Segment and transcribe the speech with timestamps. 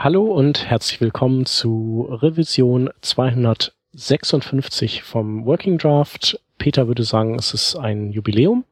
[0.00, 6.40] Hallo und herzlich willkommen zu Revision 256 vom Working Draft.
[6.56, 8.62] Peter würde sagen, es ist ein Jubiläum.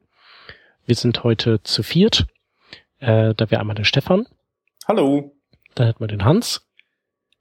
[0.84, 2.28] Wir sind heute zu viert.
[3.00, 4.28] Äh, da wäre einmal der Stefan.
[4.86, 5.34] Hallo.
[5.74, 6.64] Dann hätten wir den Hans.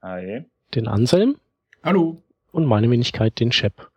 [0.01, 0.45] Hi.
[0.73, 1.35] Den Anselm.
[1.83, 2.23] Hallo.
[2.51, 3.91] Und meine Wenigkeit, den Shep.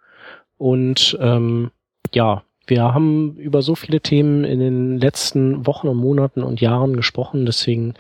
[0.59, 1.71] Und ähm,
[2.13, 6.95] ja, wir haben über so viele Themen in den letzten Wochen und Monaten und Jahren
[6.95, 7.95] gesprochen, deswegen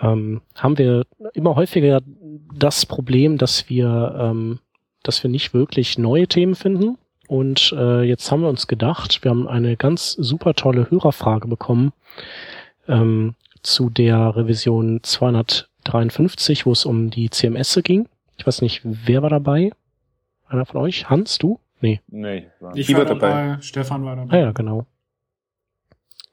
[0.00, 2.00] ähm, haben wir immer häufiger
[2.54, 4.58] das Problem, dass wir, ähm,
[5.02, 6.98] dass wir nicht wirklich neue Themen finden.
[7.28, 11.92] Und äh, jetzt haben wir uns gedacht, wir haben eine ganz super tolle Hörerfrage bekommen
[12.86, 18.08] ähm, zu der Revision 253, wo es um die CMS ging.
[18.38, 19.72] Ich weiß nicht, wer war dabei?
[20.46, 21.10] Einer von euch?
[21.10, 21.58] Hans, du?
[21.80, 22.00] Nee.
[22.06, 23.28] Nee, war ich war dabei.
[23.28, 23.62] dabei.
[23.62, 24.36] Stefan war dabei.
[24.36, 24.86] Ah ja, genau.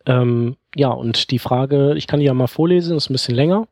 [0.05, 3.68] Ähm, ja, und die Frage, ich kann die ja mal vorlesen, ist ein bisschen länger.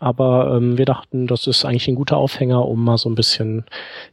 [0.00, 3.64] Aber ähm, wir dachten, das ist eigentlich ein guter Aufhänger, um mal so ein bisschen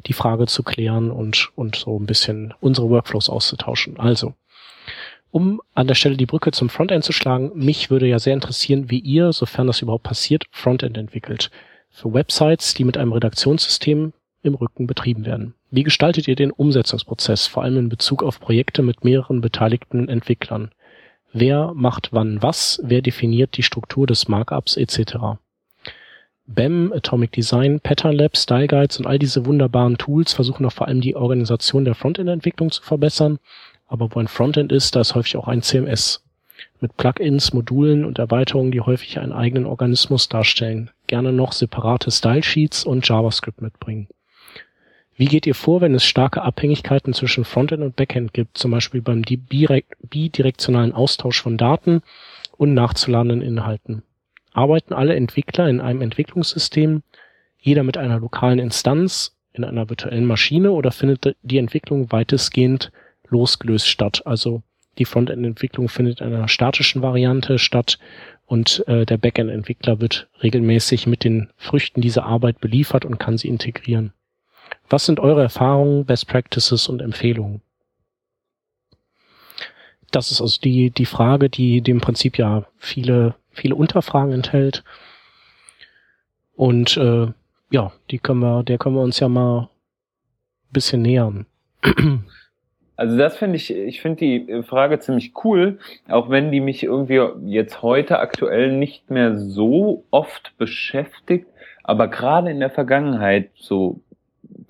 [0.07, 3.99] die Frage zu klären und, und so ein bisschen unsere Workflows auszutauschen.
[3.99, 4.33] Also,
[5.29, 8.89] um an der Stelle die Brücke zum Frontend zu schlagen, mich würde ja sehr interessieren,
[8.89, 11.51] wie ihr, sofern das überhaupt passiert, Frontend entwickelt.
[11.91, 15.53] Für Websites, die mit einem Redaktionssystem im Rücken betrieben werden.
[15.71, 20.71] Wie gestaltet ihr den Umsetzungsprozess, vor allem in Bezug auf Projekte mit mehreren beteiligten Entwicklern?
[21.37, 22.79] Wer macht wann was?
[22.81, 25.35] Wer definiert die Struktur des Markups etc.?
[26.45, 30.87] BEM, Atomic Design, Pattern Lab, Style Guides und all diese wunderbaren Tools versuchen doch vor
[30.87, 33.39] allem die Organisation der Frontend-Entwicklung zu verbessern.
[33.85, 36.23] Aber wo ein Frontend ist, da ist häufig auch ein CMS.
[36.79, 40.89] Mit Plugins, Modulen und Erweiterungen, die häufig einen eigenen Organismus darstellen.
[41.07, 44.07] Gerne noch separate Style Sheets und JavaScript mitbringen.
[45.17, 49.01] Wie geht ihr vor, wenn es starke Abhängigkeiten zwischen Frontend und Backend gibt, zum Beispiel
[49.01, 52.01] beim bidirektionalen Austausch von Daten
[52.57, 54.03] und nachzuladenden Inhalten?
[54.51, 57.01] Arbeiten alle Entwickler in einem Entwicklungssystem,
[57.59, 62.91] jeder mit einer lokalen Instanz in einer virtuellen Maschine oder findet die Entwicklung weitestgehend
[63.29, 64.21] losgelöst statt?
[64.25, 64.63] Also
[64.97, 67.99] die Frontend-Entwicklung findet in einer statischen Variante statt
[68.45, 73.47] und äh, der Backend-Entwickler wird regelmäßig mit den Früchten dieser Arbeit beliefert und kann sie
[73.47, 74.11] integrieren.
[74.89, 77.61] Was sind eure Erfahrungen, Best Practices und Empfehlungen?
[80.11, 84.83] Das ist also die, die Frage, die, die im Prinzip ja viele, viele Unterfragen enthält.
[86.55, 87.27] Und äh,
[87.71, 91.45] ja, die können wir, der können wir uns ja mal ein bisschen nähern.
[92.97, 97.21] Also das finde ich, ich finde die Frage ziemlich cool, auch wenn die mich irgendwie
[97.45, 101.47] jetzt heute aktuell nicht mehr so oft beschäftigt,
[101.83, 103.99] aber gerade in der Vergangenheit, so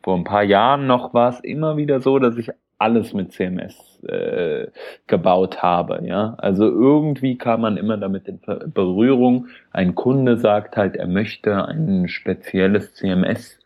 [0.06, 4.04] vor ein paar Jahren noch war es immer wieder so, dass ich alles mit CMS
[4.08, 4.68] äh,
[5.08, 6.02] gebaut habe.
[6.06, 8.40] Ja, also irgendwie kam man immer damit in
[8.72, 9.48] Berührung.
[9.72, 13.58] Ein Kunde sagt halt, er möchte ein spezielles CMS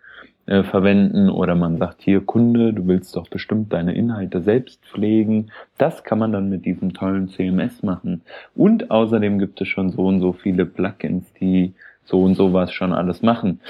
[0.46, 5.52] äh, verwenden oder man sagt hier Kunde, du willst doch bestimmt deine Inhalte selbst pflegen.
[5.78, 8.22] Das kann man dann mit diesem tollen CMS machen.
[8.56, 11.74] Und außerdem gibt es schon so und so viele Plugins, die
[12.10, 13.62] so und so was schon alles machen.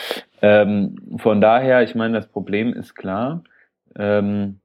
[0.41, 3.43] Ähm, von daher, ich meine, das Problem ist klar.
[3.95, 4.59] Ähm,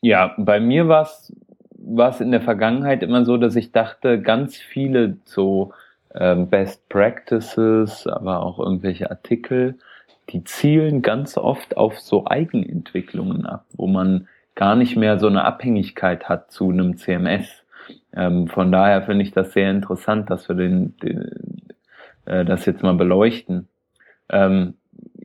[0.00, 5.16] ja, bei mir war es in der Vergangenheit immer so, dass ich dachte, ganz viele
[5.24, 5.72] so
[6.14, 9.78] ähm, Best Practices, aber auch irgendwelche Artikel,
[10.30, 15.44] die zielen ganz oft auf so Eigenentwicklungen ab, wo man gar nicht mehr so eine
[15.44, 17.64] Abhängigkeit hat zu einem CMS.
[18.14, 21.30] Ähm, von daher finde ich das sehr interessant, dass wir den, den,
[22.26, 23.68] äh, das jetzt mal beleuchten.
[24.30, 24.74] Ähm,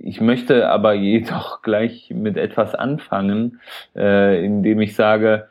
[0.02, 3.60] ich möchte aber jedoch gleich mit etwas anfangen,
[3.96, 5.48] äh, indem ich sage,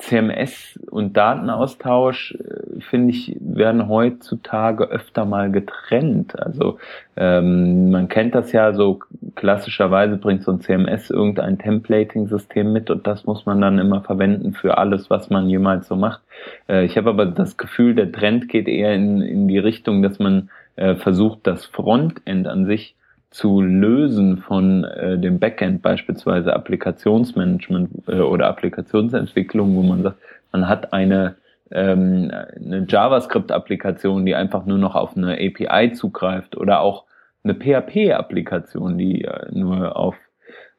[0.00, 6.40] CMS und Datenaustausch, äh, finde ich, werden heutzutage öfter mal getrennt.
[6.40, 6.78] Also
[7.16, 9.00] ähm, man kennt das ja so,
[9.34, 14.54] klassischerweise bringt so ein CMS irgendein Templating-System mit und das muss man dann immer verwenden
[14.54, 16.22] für alles, was man jemals so macht.
[16.68, 20.18] Äh, ich habe aber das Gefühl, der Trend geht eher in, in die Richtung, dass
[20.18, 22.94] man äh, versucht, das Frontend an sich
[23.30, 30.18] zu lösen von äh, dem Backend, beispielsweise Applikationsmanagement äh, oder Applikationsentwicklung, wo man sagt,
[30.52, 31.36] man hat eine,
[31.70, 37.04] ähm, eine JavaScript-Applikation, die einfach nur noch auf eine API zugreift oder auch
[37.44, 40.16] eine PHP-Applikation, die äh, nur auf,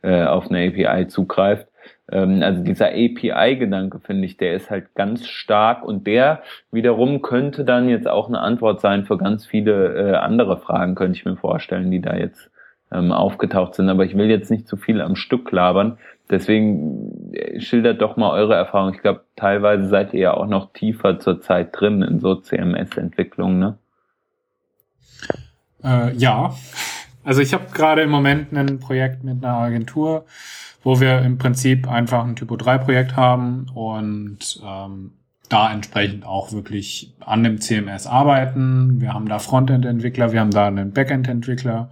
[0.01, 1.67] äh, auf eine API zugreift.
[2.11, 6.41] Ähm, also dieser API-Gedanke, finde ich, der ist halt ganz stark und der
[6.71, 11.17] wiederum könnte dann jetzt auch eine Antwort sein für ganz viele äh, andere Fragen, könnte
[11.17, 12.51] ich mir vorstellen, die da jetzt
[12.91, 13.89] ähm, aufgetaucht sind.
[13.89, 15.97] Aber ich will jetzt nicht zu viel am Stück labern.
[16.29, 18.93] Deswegen äh, schildert doch mal eure Erfahrung.
[18.93, 23.59] Ich glaube, teilweise seid ihr ja auch noch tiefer zur Zeit drin in so CMS-Entwicklungen,
[23.59, 23.77] ne?
[25.83, 26.53] Äh, ja,
[27.23, 30.25] also ich habe gerade im Moment ein Projekt mit einer Agentur,
[30.83, 35.11] wo wir im Prinzip einfach ein Typo 3 Projekt haben und ähm,
[35.49, 39.01] da entsprechend auch wirklich an dem CMS arbeiten.
[39.01, 41.89] Wir haben da Frontend-Entwickler, wir haben da einen Backend-Entwickler.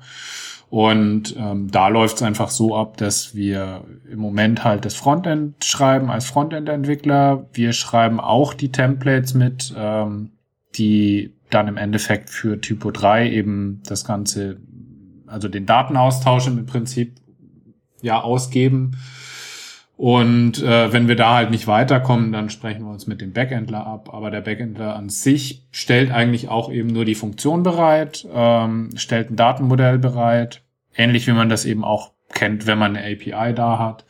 [0.70, 5.66] Und ähm, da läuft es einfach so ab, dass wir im Moment halt das Frontend
[5.66, 7.48] schreiben als Frontend-Entwickler.
[7.54, 10.32] Wir schreiben auch die Templates mit, ähm,
[10.76, 14.58] die dann im Endeffekt für Typo 3 eben das Ganze,
[15.26, 17.16] also den Datenaustausch im Prinzip
[18.02, 18.98] ja ausgeben.
[20.00, 23.86] Und äh, wenn wir da halt nicht weiterkommen, dann sprechen wir uns mit dem Backendler
[23.86, 24.14] ab.
[24.14, 29.30] Aber der Backendler an sich stellt eigentlich auch eben nur die Funktion bereit, ähm, stellt
[29.30, 30.62] ein Datenmodell bereit,
[30.96, 34.06] ähnlich wie man das eben auch kennt, wenn man eine API da hat.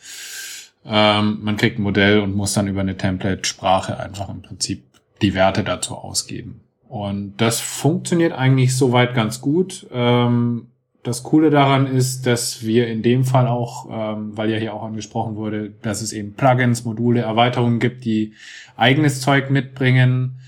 [0.86, 4.84] Ähm, man kriegt ein Modell und muss dann über eine Template-Sprache einfach im Prinzip
[5.24, 6.62] die Werte dazu ausgeben.
[6.88, 9.88] Und das funktioniert eigentlich soweit ganz gut.
[9.92, 10.68] Ähm,
[11.04, 14.84] das Coole daran ist, dass wir in dem Fall auch, ähm, weil ja hier auch
[14.84, 18.34] angesprochen wurde, dass es eben Plugins, Module, Erweiterungen gibt, die
[18.76, 20.40] eigenes Zeug mitbringen.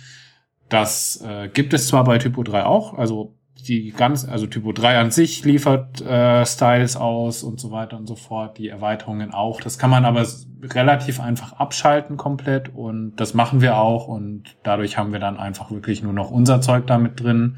[0.67, 3.33] Das äh, gibt es zwar bei Typo 3 auch, also
[3.67, 8.07] die ganz, also Typo 3 an sich liefert äh, Styles aus und so weiter und
[8.07, 9.61] so fort, die Erweiterungen auch.
[9.61, 10.25] Das kann man aber
[10.63, 15.71] relativ einfach abschalten komplett und das machen wir auch und dadurch haben wir dann einfach
[15.71, 17.57] wirklich nur noch unser Zeug damit drin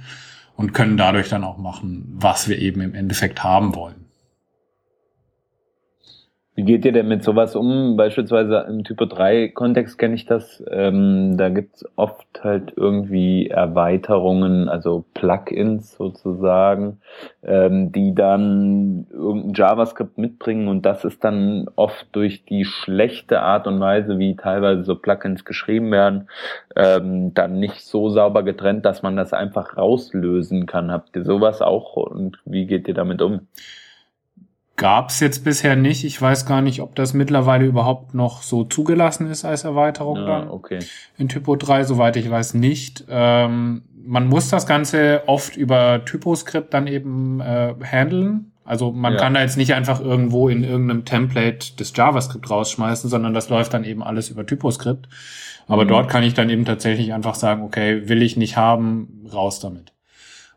[0.56, 4.03] und können dadurch dann auch machen, was wir eben im Endeffekt haben wollen.
[6.56, 7.98] Wie geht ihr denn mit sowas um?
[7.98, 10.64] Beispielsweise im Typo 3 Kontext kenne ich das.
[10.70, 17.02] Ähm, da gibt's oft halt irgendwie Erweiterungen, also Plugins sozusagen,
[17.42, 23.66] ähm, die dann irgendein JavaScript mitbringen und das ist dann oft durch die schlechte Art
[23.66, 26.28] und Weise, wie teilweise so Plugins geschrieben werden,
[26.76, 30.92] ähm, dann nicht so sauber getrennt, dass man das einfach rauslösen kann.
[30.92, 33.48] Habt ihr sowas auch und wie geht ihr damit um?
[34.76, 36.04] Gab's jetzt bisher nicht.
[36.04, 40.26] Ich weiß gar nicht, ob das mittlerweile überhaupt noch so zugelassen ist als Erweiterung ja,
[40.26, 40.50] dann.
[40.50, 40.80] Okay.
[41.18, 43.06] In Typo 3, soweit ich weiß, nicht.
[43.08, 48.52] Ähm, man muss das Ganze oft über Typoscript dann eben äh, handeln.
[48.66, 49.20] Also man ja.
[49.20, 53.74] kann da jetzt nicht einfach irgendwo in irgendeinem Template das JavaScript rausschmeißen, sondern das läuft
[53.74, 55.08] dann eben alles über Typoscript.
[55.68, 55.90] Aber mhm.
[55.90, 59.94] dort kann ich dann eben tatsächlich einfach sagen, okay, will ich nicht haben, raus damit.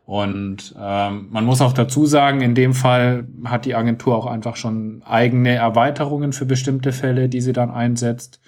[0.07, 4.55] Und ähm, man muss auch dazu sagen, in dem Fall hat die Agentur auch einfach
[4.55, 8.39] schon eigene Erweiterungen für bestimmte Fälle, die sie dann einsetzt.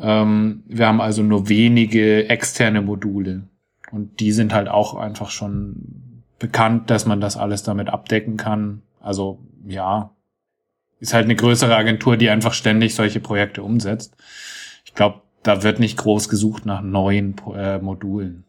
[0.00, 3.44] Ähm, wir haben also nur wenige externe Module.
[3.92, 8.82] Und die sind halt auch einfach schon bekannt, dass man das alles damit abdecken kann.
[9.00, 10.10] Also ja,
[10.98, 14.16] ist halt eine größere Agentur, die einfach ständig solche Projekte umsetzt.
[14.84, 18.42] Ich glaube, da wird nicht groß gesucht nach neuen äh, Modulen.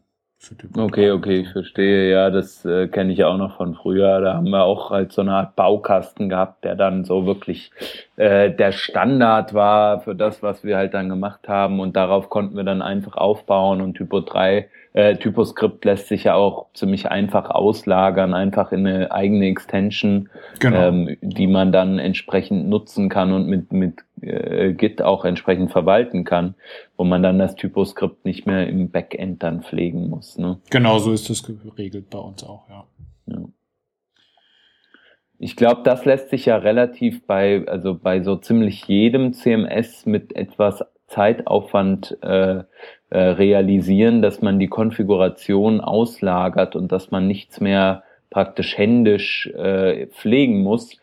[0.74, 2.10] Okay, okay, ich verstehe.
[2.10, 4.20] Ja, das äh, kenne ich auch noch von früher.
[4.22, 7.70] Da haben wir auch halt so eine Art Baukasten gehabt, der dann so wirklich
[8.16, 11.78] äh, der Standard war für das, was wir halt dann gemacht haben.
[11.78, 13.82] Und darauf konnten wir dann einfach aufbauen.
[13.82, 19.12] Und Typo 3, äh, Typoscript lässt sich ja auch ziemlich einfach auslagern, einfach in eine
[19.12, 20.28] eigene Extension,
[20.58, 20.88] genau.
[20.88, 26.24] ähm, die man dann entsprechend nutzen kann und mit, mit äh, Git auch entsprechend verwalten
[26.24, 26.54] kann,
[26.96, 30.38] wo man dann das Typoskript nicht mehr im Backend dann pflegen muss.
[30.38, 30.58] Ne?
[30.70, 32.84] Genau so ist das geregelt bei uns auch, ja.
[33.26, 33.44] ja.
[35.42, 40.36] Ich glaube, das lässt sich ja relativ bei, also bei so ziemlich jedem CMS mit
[40.36, 42.62] etwas Zeitaufwand äh,
[43.10, 50.06] äh, realisieren, dass man die Konfiguration auslagert und dass man nichts mehr praktisch händisch äh,
[50.06, 51.00] pflegen muss,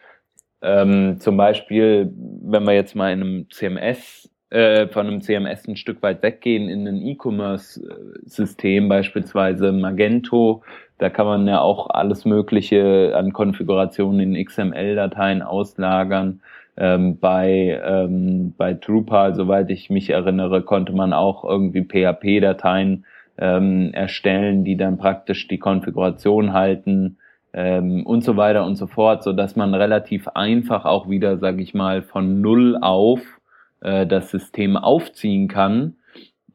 [0.62, 5.76] ähm, zum Beispiel, wenn wir jetzt mal in einem CMS, äh, von einem CMS ein
[5.76, 10.64] Stück weit weggehen in ein E-Commerce-System, beispielsweise Magento,
[10.98, 16.42] da kann man ja auch alles Mögliche an Konfigurationen in XML-Dateien auslagern.
[16.78, 23.06] Ähm, bei, ähm, bei Drupal, soweit ich mich erinnere, konnte man auch irgendwie PHP-Dateien
[23.40, 27.18] ähm, erstellen, die dann praktisch die Konfiguration halten
[27.54, 31.62] ähm, und so weiter und so fort, so dass man relativ einfach auch wieder, sage
[31.62, 33.22] ich mal, von null auf
[33.82, 35.96] äh, das System aufziehen kann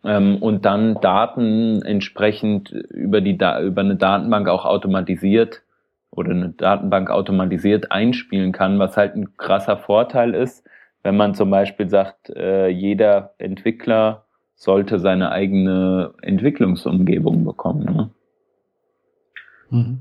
[0.05, 5.63] ähm, und dann Daten entsprechend über die da über eine Datenbank auch automatisiert
[6.15, 10.65] oder eine Datenbank automatisiert einspielen kann, was halt ein krasser Vorteil ist,
[11.03, 17.85] wenn man zum Beispiel sagt, äh, jeder Entwickler sollte seine eigene Entwicklungsumgebung bekommen.
[17.85, 18.11] Ne?
[19.71, 19.99] Mhm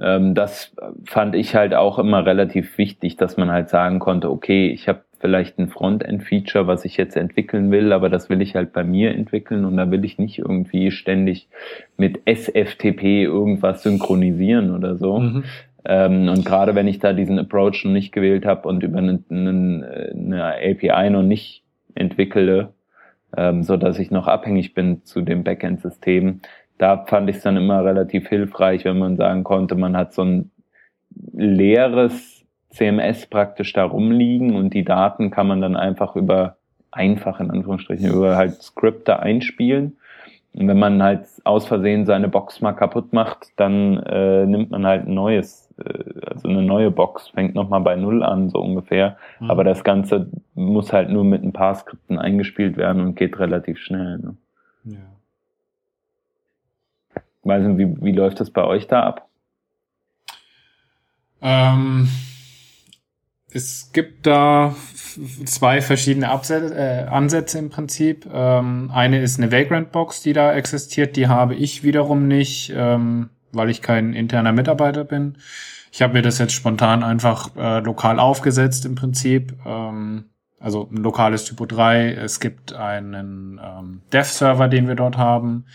[0.00, 4.68] ähm, das fand ich halt auch immer relativ wichtig, dass man halt sagen konnte, okay,
[4.70, 8.72] ich habe vielleicht ein Frontend-Feature, was ich jetzt entwickeln will, aber das will ich halt
[8.72, 11.48] bei mir entwickeln und da will ich nicht irgendwie ständig
[11.96, 15.18] mit SFTP irgendwas synchronisieren oder so.
[15.18, 15.44] Mhm.
[15.84, 19.22] Ähm, und gerade wenn ich da diesen Approach noch nicht gewählt habe und über eine,
[19.30, 22.70] eine, API noch nicht entwickle,
[23.36, 26.40] ähm, so dass ich noch abhängig bin zu dem Backend-System,
[26.78, 30.22] da fand ich es dann immer relativ hilfreich, wenn man sagen konnte, man hat so
[30.22, 30.50] ein
[31.32, 32.37] leeres
[32.70, 36.56] CMS praktisch da rumliegen und die Daten kann man dann einfach über
[36.90, 39.96] einfach in Anführungsstrichen über halt Skripte einspielen.
[40.54, 44.86] Und wenn man halt aus Versehen seine Box mal kaputt macht, dann äh, nimmt man
[44.86, 49.18] halt ein neues, äh, also eine neue Box, fängt nochmal bei Null an, so ungefähr.
[49.40, 49.50] Mhm.
[49.50, 53.78] Aber das Ganze muss halt nur mit ein paar Skripten eingespielt werden und geht relativ
[53.78, 54.18] schnell.
[54.18, 54.36] Ne?
[54.84, 54.98] Ja.
[57.44, 59.28] Weiß nicht, wie, wie läuft das bei euch da ab?
[61.40, 62.08] Ähm,
[63.58, 64.76] es gibt da
[65.44, 68.26] zwei verschiedene Absätze, äh, Ansätze im Prinzip.
[68.32, 71.16] Ähm, eine ist eine Vagrant-Box, die da existiert.
[71.16, 75.38] Die habe ich wiederum nicht, ähm, weil ich kein interner Mitarbeiter bin.
[75.90, 79.54] Ich habe mir das jetzt spontan einfach äh, lokal aufgesetzt im Prinzip.
[79.66, 80.26] Ähm,
[80.60, 82.12] also ein lokales Typo 3.
[82.12, 85.66] Es gibt einen ähm, Dev-Server, den wir dort haben.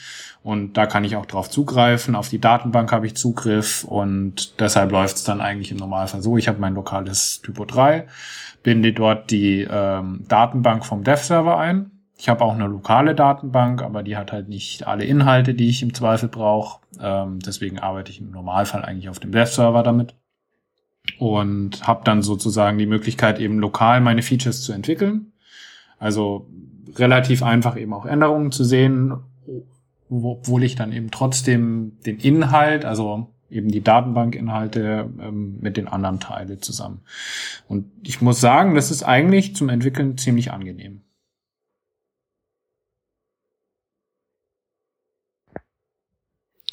[0.42, 2.16] Und da kann ich auch drauf zugreifen.
[2.16, 6.38] Auf die Datenbank habe ich Zugriff und deshalb läuft es dann eigentlich im Normalfall so.
[6.38, 8.08] Ich habe mein lokales Typo 3,
[8.62, 11.92] binde dort die ähm, Datenbank vom Dev-Server ein.
[12.18, 15.82] Ich habe auch eine lokale Datenbank, aber die hat halt nicht alle Inhalte, die ich
[15.82, 16.80] im Zweifel brauche.
[17.00, 20.16] Ähm, deswegen arbeite ich im Normalfall eigentlich auf dem Dev-Server damit
[21.20, 25.32] und habe dann sozusagen die Möglichkeit, eben lokal meine Features zu entwickeln.
[26.00, 26.48] Also
[26.96, 29.14] relativ einfach eben auch Änderungen zu sehen,
[30.10, 36.20] obwohl ich dann eben trotzdem den Inhalt, also eben die Datenbankinhalte ähm, mit den anderen
[36.20, 37.02] teile zusammen.
[37.68, 41.03] Und ich muss sagen, das ist eigentlich zum Entwickeln ziemlich angenehm.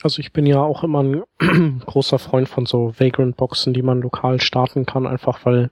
[0.03, 1.23] Also ich bin ja auch immer ein
[1.87, 5.71] großer Freund von so Vagrant-Boxen, die man lokal starten kann, einfach weil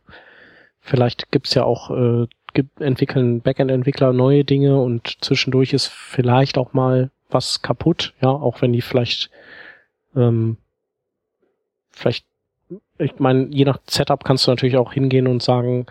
[0.80, 6.72] vielleicht gibt's ja auch, äh, gibt, entwickeln Backend-Entwickler neue Dinge und zwischendurch ist vielleicht auch
[6.72, 9.30] mal was kaputt, ja, auch wenn die vielleicht,
[10.16, 10.56] ähm,
[11.90, 12.26] vielleicht,
[12.98, 15.86] ich meine, je nach Setup kannst du natürlich auch hingehen und sagen,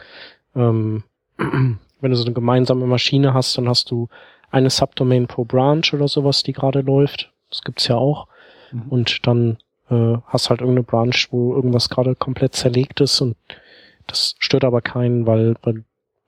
[0.56, 1.04] ähm,
[1.38, 4.10] wenn du so eine gemeinsame Maschine hast, dann hast du
[4.50, 8.28] eine Subdomain pro Branch oder sowas, die gerade läuft das gibt's ja auch.
[8.72, 8.90] Mhm.
[8.90, 9.58] Und dann
[9.90, 13.36] äh, hast halt irgendeine Branch, wo irgendwas gerade komplett zerlegt ist und
[14.08, 15.84] das stört aber keinen, weil, weil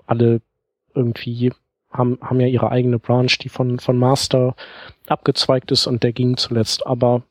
[0.06, 0.42] alle
[0.94, 1.52] irgendwie
[1.92, 4.56] haben, haben ja ihre eigene Branch, die von, von Master
[5.08, 6.86] abgezweigt ist und der ging zuletzt.
[6.86, 7.24] Aber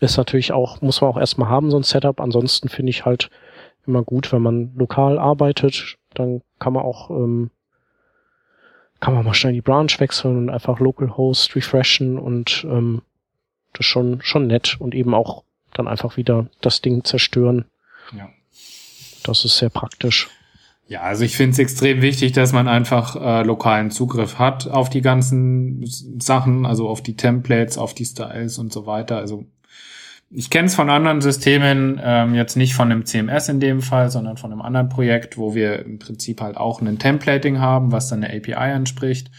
[0.00, 2.20] ist natürlich auch, muss man auch erstmal haben, so ein Setup.
[2.20, 3.30] Ansonsten finde ich halt
[3.86, 7.50] immer gut, wenn man lokal arbeitet, dann kann man auch, ähm,
[9.00, 13.02] kann man mal schnell die Branch wechseln und einfach Localhost refreshen und ähm,
[13.72, 17.64] das ist schon, schon nett und eben auch dann einfach wieder das Ding zerstören.
[18.16, 18.28] Ja.
[19.22, 20.28] Das ist sehr praktisch.
[20.88, 24.90] Ja, also ich finde es extrem wichtig, dass man einfach äh, lokalen Zugriff hat auf
[24.90, 29.18] die ganzen Sachen, also auf die Templates, auf die Styles und so weiter.
[29.18, 29.46] Also
[30.30, 34.10] ich kenne es von anderen Systemen, ähm, jetzt nicht von einem CMS in dem Fall,
[34.10, 38.08] sondern von einem anderen Projekt, wo wir im Prinzip halt auch ein Templating haben, was
[38.08, 39.30] dann eine API anspricht.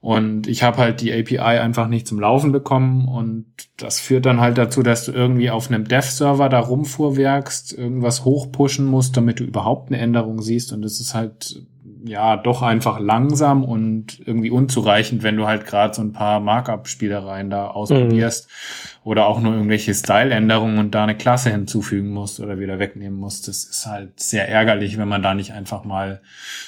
[0.00, 3.08] Und ich habe halt die API einfach nicht zum Laufen bekommen.
[3.08, 8.24] Und das führt dann halt dazu, dass du irgendwie auf einem Dev-Server da rumfuhrwerkst, irgendwas
[8.24, 10.72] hochpushen musst, damit du überhaupt eine Änderung siehst.
[10.72, 11.62] Und es ist halt
[12.04, 17.50] ja doch einfach langsam und irgendwie unzureichend, wenn du halt gerade so ein paar Markup-Spielereien
[17.50, 19.10] da ausprobierst mhm.
[19.10, 23.48] oder auch nur irgendwelche Style-Änderungen und da eine Klasse hinzufügen musst oder wieder wegnehmen musst.
[23.48, 26.20] Das ist halt sehr ärgerlich, wenn man da nicht einfach mal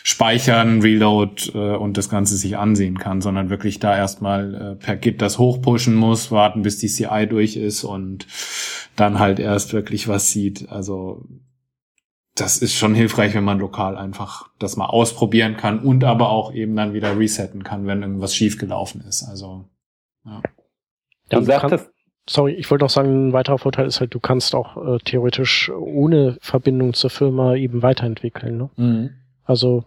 [0.03, 4.97] speichern, reload äh, und das Ganze sich ansehen kann, sondern wirklich da erstmal äh, per
[4.97, 8.27] Git das hochpushen muss, warten bis die CI durch ist und
[8.97, 10.69] dann halt erst wirklich was sieht.
[10.71, 11.25] Also
[12.35, 16.53] das ist schon hilfreich, wenn man lokal einfach das mal ausprobieren kann und aber auch
[16.53, 19.25] eben dann wieder resetten kann, wenn irgendwas schiefgelaufen ist.
[19.25, 19.69] Also,
[20.25, 20.41] ja.
[21.29, 21.91] Du sagtest,
[22.29, 25.71] sorry, ich wollte noch sagen, ein weiterer Vorteil ist halt, du kannst auch äh, theoretisch
[25.71, 28.57] ohne Verbindung zur Firma eben weiterentwickeln.
[28.57, 28.71] Ne?
[28.77, 29.11] Mhm.
[29.45, 29.85] Also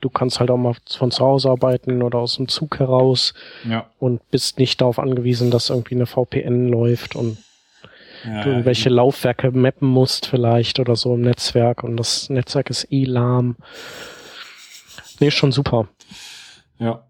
[0.00, 3.34] du kannst halt auch mal von zu Hause arbeiten oder aus dem Zug heraus
[3.68, 3.90] ja.
[3.98, 7.38] und bist nicht darauf angewiesen, dass irgendwie eine VPN läuft und
[8.24, 8.96] ja, du irgendwelche ja.
[8.96, 13.56] Laufwerke mappen musst vielleicht oder so im Netzwerk und das Netzwerk ist eh lahm.
[15.20, 15.88] Nee, schon super.
[16.78, 17.06] Ja.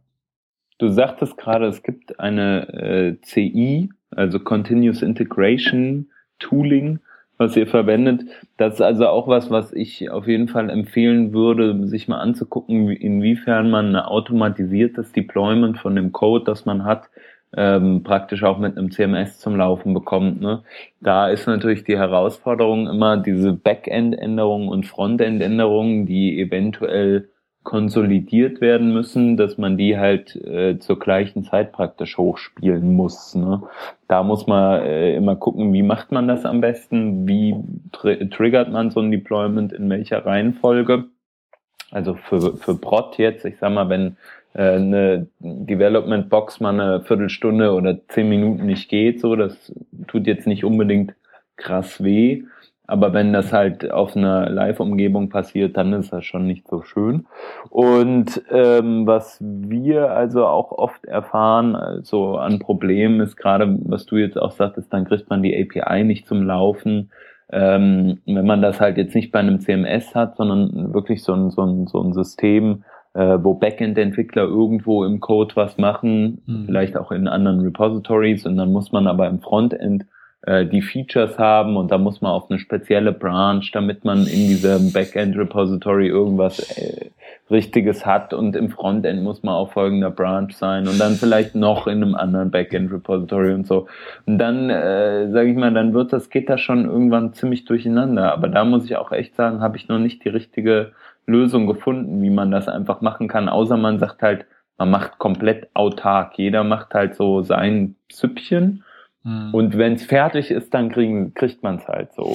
[0.79, 6.99] Du sagtest gerade, es gibt eine äh, CI, also Continuous Integration Tooling,
[7.39, 8.25] was ihr verwendet.
[8.57, 12.91] Das ist also auch was, was ich auf jeden Fall empfehlen würde, sich mal anzugucken,
[12.91, 17.09] inwiefern man ein automatisiertes Deployment von dem Code, das man hat,
[17.57, 20.41] ähm, praktisch auch mit einem CMS zum Laufen bekommt.
[20.41, 20.63] Ne?
[21.01, 27.29] Da ist natürlich die Herausforderung immer diese Backend-Änderungen und Frontend-Änderungen, die eventuell
[27.63, 33.35] konsolidiert werden müssen, dass man die halt äh, zur gleichen Zeit praktisch hochspielen muss.
[33.35, 33.63] Ne?
[34.09, 37.55] Da muss man äh, immer gucken, wie macht man das am besten, wie
[37.93, 41.05] tr triggert man so ein Deployment, in welcher Reihenfolge.
[41.93, 44.17] Also für, für Prot jetzt, ich sag mal, wenn
[44.55, 49.73] eine Development Box mal eine Viertelstunde oder zehn Minuten nicht geht, so, das
[50.09, 51.15] tut jetzt nicht unbedingt
[51.57, 52.45] krass weh.
[52.87, 57.27] Aber wenn das halt auf einer Live-Umgebung passiert, dann ist das schon nicht so schön.
[57.71, 64.17] Und ähm, was wir also auch oft erfahren, also an Problemen, ist gerade, was du
[64.17, 67.11] jetzt auch sagtest, dann kriegt man die API nicht zum Laufen.
[67.51, 71.51] Ähm, wenn man das halt jetzt nicht bei einem CMS hat, sondern wirklich so ein,
[71.51, 76.65] so ein, so ein System, äh, wo Backend-Entwickler irgendwo im Code was machen, mhm.
[76.67, 80.07] vielleicht auch in anderen Repositories, und dann muss man aber im Frontend
[80.43, 84.49] äh, die Features haben und da muss man auf eine spezielle Branch, damit man in
[84.49, 87.11] diesem Backend Repository irgendwas äh,
[87.51, 91.87] Richtiges hat und im Frontend muss man auf folgender Branch sein und dann vielleicht noch
[91.87, 93.87] in einem anderen Backend Repository und so.
[94.27, 98.33] Und dann, äh, sage ich mal, dann wird das, geht das schon irgendwann ziemlich durcheinander.
[98.33, 100.93] Aber da muss ich auch echt sagen, habe ich noch nicht die richtige
[101.27, 104.47] Lösung gefunden, wie man das einfach machen kann, außer man sagt halt,
[104.79, 106.37] man macht komplett autark.
[106.37, 108.85] Jeder macht halt so sein Süppchen
[109.25, 109.55] Mhm.
[109.55, 112.33] Und wenn es fertig ist, dann kriegen, kriegt man es halt so.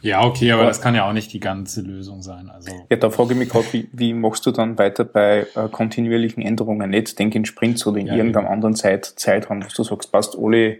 [0.00, 2.48] Ja, okay, aber, aber das kann ja auch nicht die ganze Lösung sein.
[2.48, 5.68] Also ja, da frage ich mich gerade, wie, wie machst du dann weiter bei äh,
[5.70, 6.90] kontinuierlichen Änderungen?
[6.90, 8.50] Nicht denk in Sprints oder in ja, irgendeinem ja.
[8.50, 10.78] anderen Zeit, Zeitraum, wo du sagst, passt alle,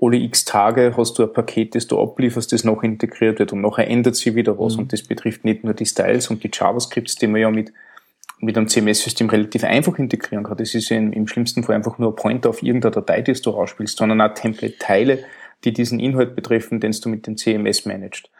[0.00, 3.62] alle x Tage hast du ein Paket, das du ablieferst, das noch integriert wird und
[3.62, 4.74] nachher ändert sich wieder was.
[4.74, 4.82] Mhm.
[4.82, 7.72] Und das betrifft nicht nur die Styles und die JavaScripts, die man ja mit
[8.40, 10.56] mit einem CMS-System relativ einfach integrieren kann.
[10.56, 13.50] Das ist ja im schlimmsten Fall einfach nur ein Pointer auf irgendeine Datei, die du
[13.50, 15.24] rausspielst, sondern auch Template-Teile,
[15.64, 18.30] die diesen Inhalt betreffen, den du mit dem CMS managst.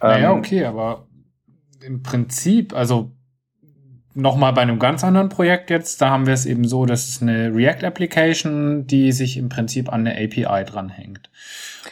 [0.00, 1.08] Naja, ähm, okay, aber
[1.80, 3.12] im Prinzip, also
[4.18, 7.22] nochmal bei einem ganz anderen Projekt jetzt, da haben wir es eben so, dass es
[7.22, 11.30] eine React-Application, die sich im Prinzip an eine API dranhängt.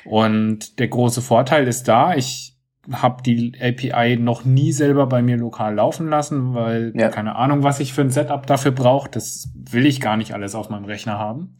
[0.04, 2.56] Und der große Vorteil ist da, ich
[2.92, 7.08] habe die API noch nie selber bei mir lokal laufen lassen, weil ja.
[7.08, 9.10] keine Ahnung, was ich für ein Setup dafür brauche.
[9.10, 11.56] Das will ich gar nicht alles auf meinem Rechner haben.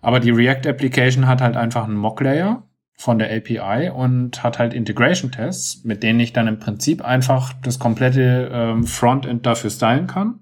[0.00, 2.62] Aber die React Application hat halt einfach einen Mock Layer
[2.96, 7.52] von der API und hat halt Integration Tests, mit denen ich dann im Prinzip einfach
[7.62, 10.40] das komplette ähm, Frontend dafür stylen kann.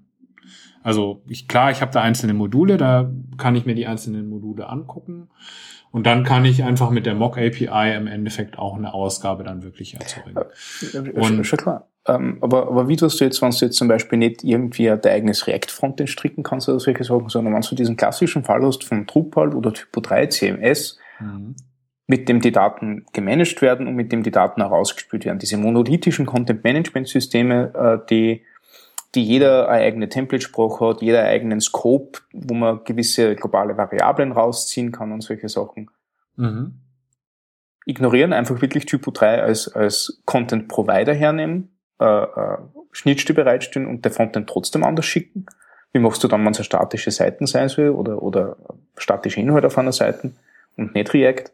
[0.83, 4.69] Also ich, klar, ich habe da einzelne Module, da kann ich mir die einzelnen Module
[4.69, 5.29] angucken.
[5.91, 9.63] Und dann kann ich einfach mit der Mock API im Endeffekt auch eine Ausgabe dann
[9.63, 10.35] wirklich erzeugen.
[11.13, 11.87] Und schon klar.
[12.05, 15.05] Ähm, aber, aber wie tust du jetzt, wenn du jetzt zum Beispiel nicht irgendwie dein
[15.05, 19.05] eigenes React-Frontend stricken kannst oder solche Sachen, sondern wenn du diesen klassischen Fall hast von
[19.05, 21.55] Drupal oder Typo 3 CMS, mhm.
[22.07, 25.39] Mit dem die Daten gemanagt werden und mit dem die Daten herausgespielt werden.
[25.39, 28.43] Diese monolithischen Content-Management-Systeme, äh, die
[29.15, 34.31] die jeder eine eigene Template-Sprache hat, jeder einen eigenen Scope, wo man gewisse globale Variablen
[34.31, 35.89] rausziehen kann und solche Sachen.
[36.35, 36.79] Mhm.
[37.85, 42.57] Ignorieren, einfach wirklich Typo 3 als, als Content-Provider hernehmen, äh, äh,
[42.91, 45.45] Schnittstelle bereitstellen und der Frontend trotzdem anders schicken.
[45.91, 48.57] Wie machst du dann, wenn es eine statische Seiten sein soll oder, oder
[48.97, 50.31] statische Inhalt auf einer Seite
[50.75, 51.51] und nicht React?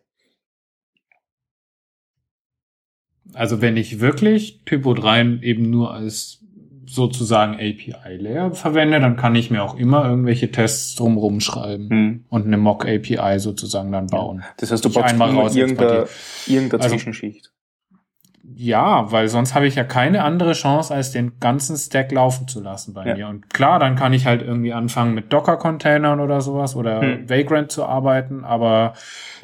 [3.34, 6.40] Also wenn ich wirklich Typo 3 eben nur als
[6.86, 12.26] sozusagen API-Layer verwende, dann kann ich mir auch immer irgendwelche Tests drumherum schreiben hm.
[12.30, 14.44] und eine Mock-API sozusagen dann bauen.
[14.58, 16.08] Das heißt, du brauchst einmal raus irgendeine,
[16.48, 17.52] irgendeine also, Zwischenschicht.
[18.62, 22.60] Ja, weil sonst habe ich ja keine andere Chance, als den ganzen Stack laufen zu
[22.60, 23.16] lassen bei ja.
[23.16, 23.30] mir.
[23.30, 27.30] Und klar, dann kann ich halt irgendwie anfangen mit Docker-Containern oder sowas oder hm.
[27.30, 28.96] Vagrant zu arbeiten, aber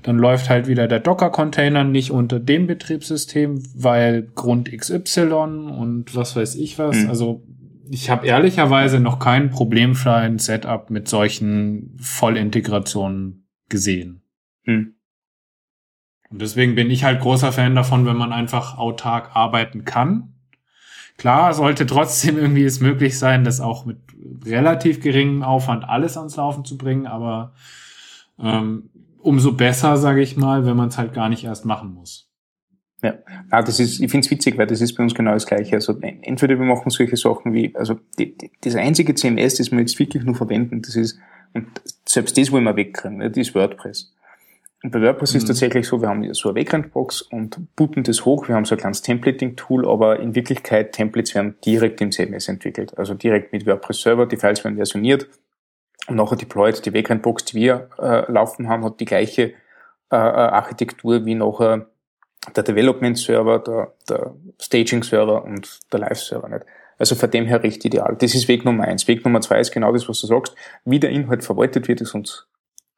[0.04, 6.36] dann läuft halt wieder der Docker-Container nicht unter dem Betriebssystem, weil Grund XY und was
[6.36, 6.98] weiß ich was.
[6.98, 7.10] Hm.
[7.10, 7.42] Also
[7.90, 14.24] ich habe ehrlicherweise noch kein problemfreien Setup mit solchen Vollintegrationen gesehen.
[14.66, 14.95] Hm.
[16.36, 20.34] Und deswegen bin ich halt großer Fan davon, wenn man einfach autark arbeiten kann.
[21.16, 24.00] Klar, sollte trotzdem irgendwie es möglich sein, das auch mit
[24.46, 27.54] relativ geringem Aufwand alles ans Laufen zu bringen, aber
[28.38, 32.30] ähm, umso besser, sage ich mal, wenn man es halt gar nicht erst machen muss.
[33.02, 33.14] Ja,
[33.50, 35.76] ah, das ist, ich finde es witzig, weil das ist bei uns genau das Gleiche.
[35.76, 39.80] Also entweder wir machen solche Sachen wie, also die, die, das einzige CMS, das wir
[39.80, 41.18] jetzt wirklich nur verwenden, das ist,
[41.54, 41.66] und
[42.06, 44.12] selbst das wollen wir wegkriegen, das ist WordPress.
[44.86, 45.38] Und bei WordPress mhm.
[45.40, 48.48] ist tatsächlich so, wir haben so eine Wegrandbox und booten das hoch.
[48.48, 52.96] Wir haben so ein kleines Templating-Tool, aber in Wirklichkeit Templates werden direkt im CMS entwickelt.
[52.96, 55.28] Also direkt mit WordPress Server, die Files werden versioniert
[56.08, 56.86] und nachher deployed.
[56.86, 59.54] Die Wegrandbox, die wir äh, laufen haben, hat die gleiche äh,
[60.12, 61.88] äh Architektur wie nachher
[62.56, 66.66] der Development Server, der, der Staging Server und der Live Server nicht.
[67.00, 68.16] Also von dem her recht ideal.
[68.20, 69.08] Das ist Weg Nummer eins.
[69.08, 70.54] Weg Nummer zwei ist genau das, was du sagst.
[70.86, 72.46] Wie der Inhalt verwaltet wird, ist uns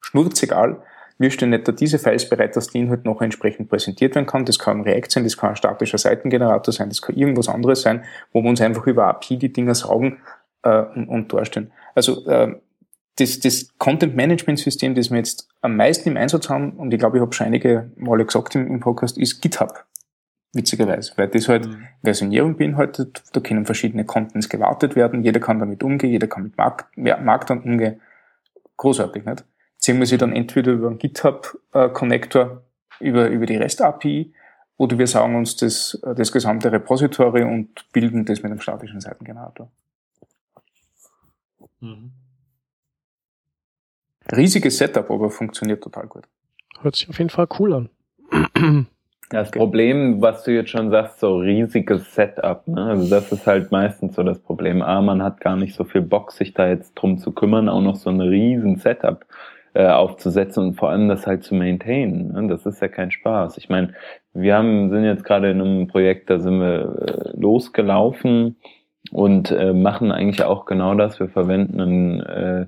[0.01, 0.81] schnurzegal
[1.19, 4.45] wir stellen nicht da diese Files bereit, dass die Inhalt noch entsprechend präsentiert werden kann.
[4.45, 7.81] Das kann ein React sein, das kann ein statischer Seitengenerator sein, das kann irgendwas anderes
[7.81, 10.19] sein, wo wir uns einfach über API die Dinger saugen
[10.63, 11.71] äh, und, und darstellen.
[11.95, 12.55] Also äh,
[13.17, 17.21] das, das Content-Management-System, das wir jetzt am meisten im Einsatz haben, und ich glaube, ich
[17.21, 19.85] habe schon einige Male gesagt im, im Podcast, ist GitHub.
[20.53, 21.87] Witzigerweise, weil das halt mhm.
[22.03, 26.57] Versionierung beinhaltet, da können verschiedene Contents gewartet werden, jeder kann damit umgehen, jeder kann mit
[26.57, 28.01] Markt, Marktern umgehen.
[28.77, 29.43] Großartig, nicht?
[29.87, 32.61] Ziehen wir sie dann entweder über einen GitHub-Connector,
[32.99, 34.33] über, über die REST-API,
[34.75, 39.71] oder wir sagen uns das, das gesamte Repository und bilden das mit einem statischen Seitengenerator.
[41.79, 42.11] Mhm.
[44.29, 46.25] Riesiges Setup, aber funktioniert total gut.
[46.81, 48.87] Hört sich auf jeden Fall cool an.
[49.29, 52.85] Das Problem, was du jetzt schon sagst, so riesiges Setup, ne?
[52.85, 54.81] also das ist halt meistens so das Problem.
[54.81, 57.81] A, man hat gar nicht so viel Bock, sich da jetzt drum zu kümmern, auch
[57.81, 59.25] noch so ein riesen Setup
[59.77, 62.31] äh, aufzusetzen und vor allem das halt zu maintainen.
[62.31, 62.47] Ne?
[62.47, 63.59] Das ist ja kein Spaß.
[63.59, 63.93] Ich meine,
[64.33, 68.55] wir haben, sind jetzt gerade in einem Projekt, da sind wir äh, losgelaufen
[69.11, 71.19] und äh, machen eigentlich auch genau das.
[71.19, 72.65] Wir verwenden ein, äh,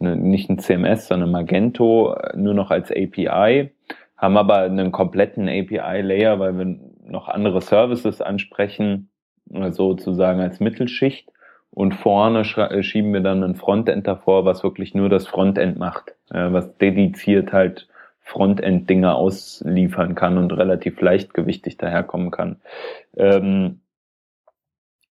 [0.00, 3.70] ne, nicht ein CMS, sondern Magento äh, nur noch als API,
[4.18, 9.08] haben aber einen kompletten API-Layer, weil wir noch andere Services ansprechen,
[9.50, 11.30] äh, sozusagen als Mittelschicht
[11.70, 16.14] und vorne äh, schieben wir dann ein Frontend davor, was wirklich nur das Frontend macht,
[16.30, 17.88] äh, was dediziert halt
[18.20, 22.60] Frontend-Dinge ausliefern kann und relativ leichtgewichtig daherkommen kann.
[23.16, 23.80] Ähm,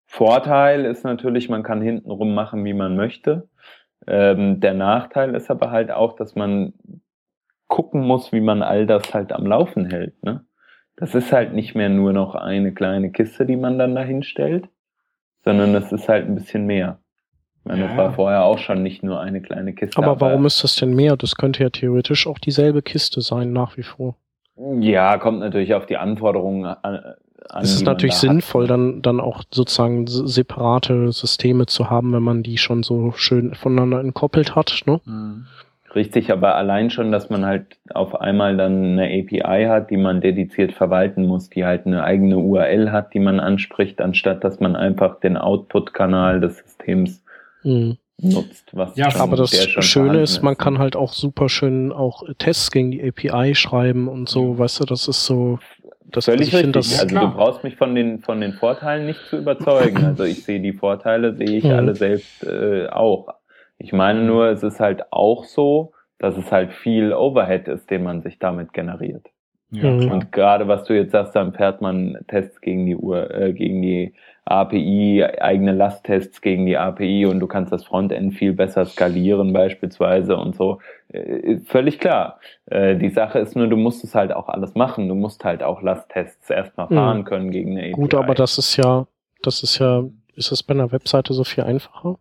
[0.05, 3.47] Vorteil ist natürlich, man kann hintenrum machen, wie man möchte.
[4.07, 6.73] Ähm, der Nachteil ist aber halt auch, dass man
[7.67, 10.21] gucken muss, wie man all das halt am Laufen hält.
[10.23, 10.45] Ne?
[10.95, 14.67] Das ist halt nicht mehr nur noch eine kleine Kiste, die man dann dahin stellt,
[15.43, 16.99] sondern es ist halt ein bisschen mehr.
[17.59, 19.97] Ich meine, das war vorher auch schon nicht nur eine kleine Kiste.
[19.97, 21.17] Aber, aber warum ist das denn mehr?
[21.17, 24.15] Das könnte ja theoretisch auch dieselbe Kiste sein, nach wie vor.
[24.79, 26.99] Ja, kommt natürlich auf die Anforderungen an.
[27.49, 28.71] an es ist natürlich sinnvoll, hat.
[28.71, 33.99] dann, dann auch sozusagen separate Systeme zu haben, wenn man die schon so schön voneinander
[33.99, 34.81] entkoppelt hat.
[34.85, 34.99] Ne?
[35.05, 35.45] Mhm.
[35.95, 40.21] Richtig, aber allein schon, dass man halt auf einmal dann eine API hat, die man
[40.21, 44.75] dediziert verwalten muss, die halt eine eigene URL hat, die man anspricht, anstatt dass man
[44.75, 47.23] einfach den Output-Kanal des Systems
[47.63, 47.97] mhm.
[48.17, 48.69] nutzt.
[48.73, 52.91] Was ja, aber das Schöne ist, man kann halt auch super schön auch Tests gegen
[52.91, 55.57] die API schreiben und so, weißt du, das ist so,
[56.11, 56.73] das Völlig richtig.
[56.73, 57.31] Das, also klar.
[57.31, 60.03] du brauchst mich von den von den Vorteilen nicht zu überzeugen.
[60.05, 61.71] Also ich sehe die Vorteile, sehe ich mhm.
[61.71, 63.27] alle selbst äh, auch.
[63.79, 68.03] Ich meine nur, es ist halt auch so, dass es halt viel Overhead ist, den
[68.03, 69.25] man sich damit generiert.
[69.71, 70.11] Ja, mhm.
[70.11, 73.81] und gerade was du jetzt sagst, dann fährt man Tests gegen die Uhr, äh, gegen
[73.81, 74.13] die
[74.45, 80.37] API, eigene Lasttests gegen die API und du kannst das Frontend viel besser skalieren beispielsweise
[80.37, 80.79] und so.
[81.09, 82.39] Äh, völlig klar.
[82.65, 85.07] Äh, die Sache ist nur, du musst es halt auch alles machen.
[85.07, 86.95] Du musst halt auch Lasttests erstmal mhm.
[86.95, 87.23] fahren mhm.
[87.25, 87.91] können gegen eine API.
[87.91, 89.05] Gut, aber das ist ja,
[89.43, 90.03] das ist ja,
[90.35, 92.17] ist das bei einer Webseite so viel einfacher?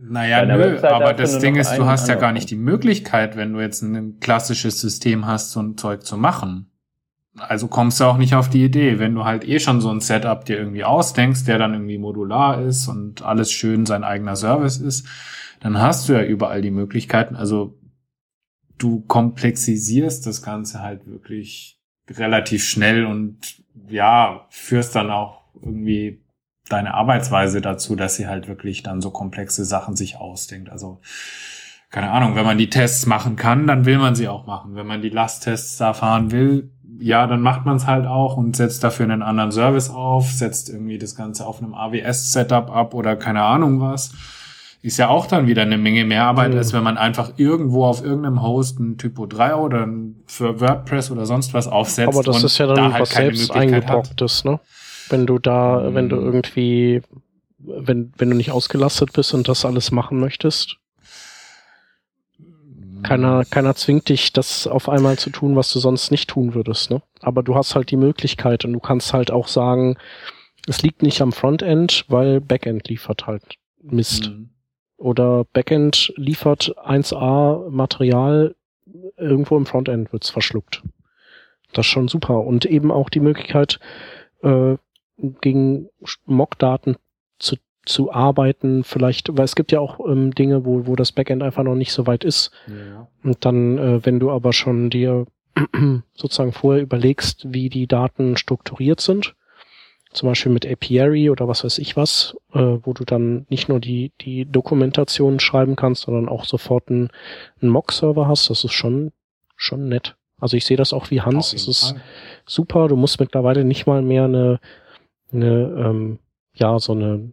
[0.00, 3.60] Naja, nö, aber das Ding ist, du hast ja gar nicht die Möglichkeit, wenn du
[3.60, 6.70] jetzt ein klassisches System hast, so ein Zeug zu machen.
[7.36, 10.00] Also kommst du auch nicht auf die Idee, wenn du halt eh schon so ein
[10.00, 14.78] Setup dir irgendwie ausdenkst, der dann irgendwie modular ist und alles schön sein eigener Service
[14.78, 15.06] ist,
[15.60, 17.36] dann hast du ja überall die Möglichkeiten.
[17.36, 17.78] Also
[18.78, 23.38] du komplexisierst das Ganze halt wirklich relativ schnell und
[23.88, 26.20] ja, führst dann auch irgendwie
[26.68, 30.70] deine Arbeitsweise dazu, dass sie halt wirklich dann so komplexe Sachen sich ausdenkt.
[30.70, 31.00] Also
[31.90, 34.74] keine Ahnung, wenn man die Tests machen kann, dann will man sie auch machen.
[34.74, 38.56] Wenn man die Lasttests da fahren will, ja, dann macht man es halt auch und
[38.56, 43.16] setzt dafür einen anderen Service auf, setzt irgendwie das Ganze auf einem AWS-Setup ab oder
[43.16, 44.12] keine Ahnung was.
[44.80, 46.58] Ist ja auch dann wieder eine Menge mehr Arbeit, mhm.
[46.58, 49.88] als wenn man einfach irgendwo auf irgendeinem Host ein Typo 3 oder
[50.26, 52.14] für WordPress oder sonst was aufsetzt.
[52.14, 54.60] Aber das ist ja dann da halt was selbst eingebrocktes, ne?
[55.10, 55.94] Wenn du da, mhm.
[55.94, 57.02] wenn du irgendwie,
[57.58, 60.76] wenn, wenn du nicht ausgelastet bist und das alles machen möchtest.
[63.02, 66.90] Keiner, keiner zwingt dich, das auf einmal zu tun, was du sonst nicht tun würdest,
[66.90, 67.00] ne?
[67.20, 69.96] Aber du hast halt die Möglichkeit und du kannst halt auch sagen,
[70.66, 73.42] es liegt nicht am Frontend, weil Backend liefert halt
[73.80, 74.30] Mist.
[74.30, 74.50] Mhm.
[74.96, 78.56] Oder Backend liefert 1A Material
[79.16, 80.82] irgendwo im Frontend wird's verschluckt.
[81.72, 82.40] Das ist schon super.
[82.40, 83.78] Und eben auch die Möglichkeit,
[84.42, 84.76] äh,
[85.40, 85.88] gegen
[86.26, 86.96] Mock-Daten
[87.38, 91.42] zu, zu arbeiten, vielleicht, weil es gibt ja auch ähm, Dinge, wo, wo das Backend
[91.42, 92.50] einfach noch nicht so weit ist.
[92.66, 93.08] Ja.
[93.22, 95.26] Und dann, äh, wenn du aber schon dir
[96.14, 99.34] sozusagen vorher überlegst, wie die Daten strukturiert sind,
[100.12, 103.80] zum Beispiel mit Apiary oder was weiß ich was, äh, wo du dann nicht nur
[103.80, 107.10] die, die Dokumentation schreiben kannst, sondern auch sofort einen,
[107.60, 109.12] einen Mock-Server hast, das ist schon,
[109.56, 110.16] schon nett.
[110.40, 111.96] Also ich sehe das auch wie Hans, es ist
[112.46, 114.60] super, du musst mittlerweile nicht mal mehr eine,
[115.32, 116.18] eine ähm,
[116.54, 117.32] ja, so eine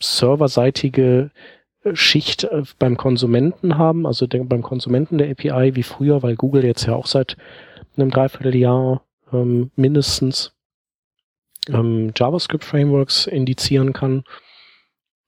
[0.00, 1.30] serverseitige
[1.84, 6.64] äh, Schicht äh, beim Konsumenten haben, also beim Konsumenten der API wie früher, weil Google
[6.64, 7.36] jetzt ja auch seit
[7.96, 10.52] einem Dreivierteljahr ähm, mindestens
[11.68, 14.24] ähm, JavaScript-Frameworks indizieren kann.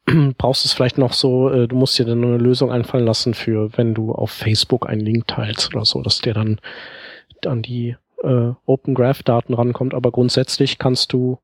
[0.38, 3.77] Brauchst es vielleicht noch so, äh, du musst dir dann eine Lösung einfallen lassen für,
[3.77, 6.61] wenn du auf Facebook einen Link teilst oder so, dass der dann
[7.46, 11.38] an die äh, Open Graph Daten rankommt, aber grundsätzlich kannst du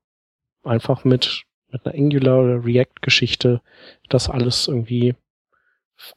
[0.67, 3.61] einfach mit mit einer Angular oder React Geschichte
[4.09, 5.15] das alles irgendwie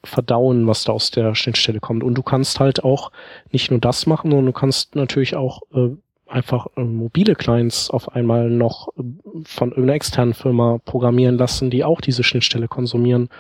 [0.04, 2.02] verdauen, was da aus der Schnittstelle kommt.
[2.04, 3.10] Und du kannst halt auch
[3.50, 5.90] nicht nur das machen, sondern du kannst natürlich auch äh,
[6.26, 9.02] einfach äh, mobile Clients auf einmal noch äh,
[9.44, 13.30] von irgendeiner externen Firma programmieren lassen, die auch diese Schnittstelle konsumieren.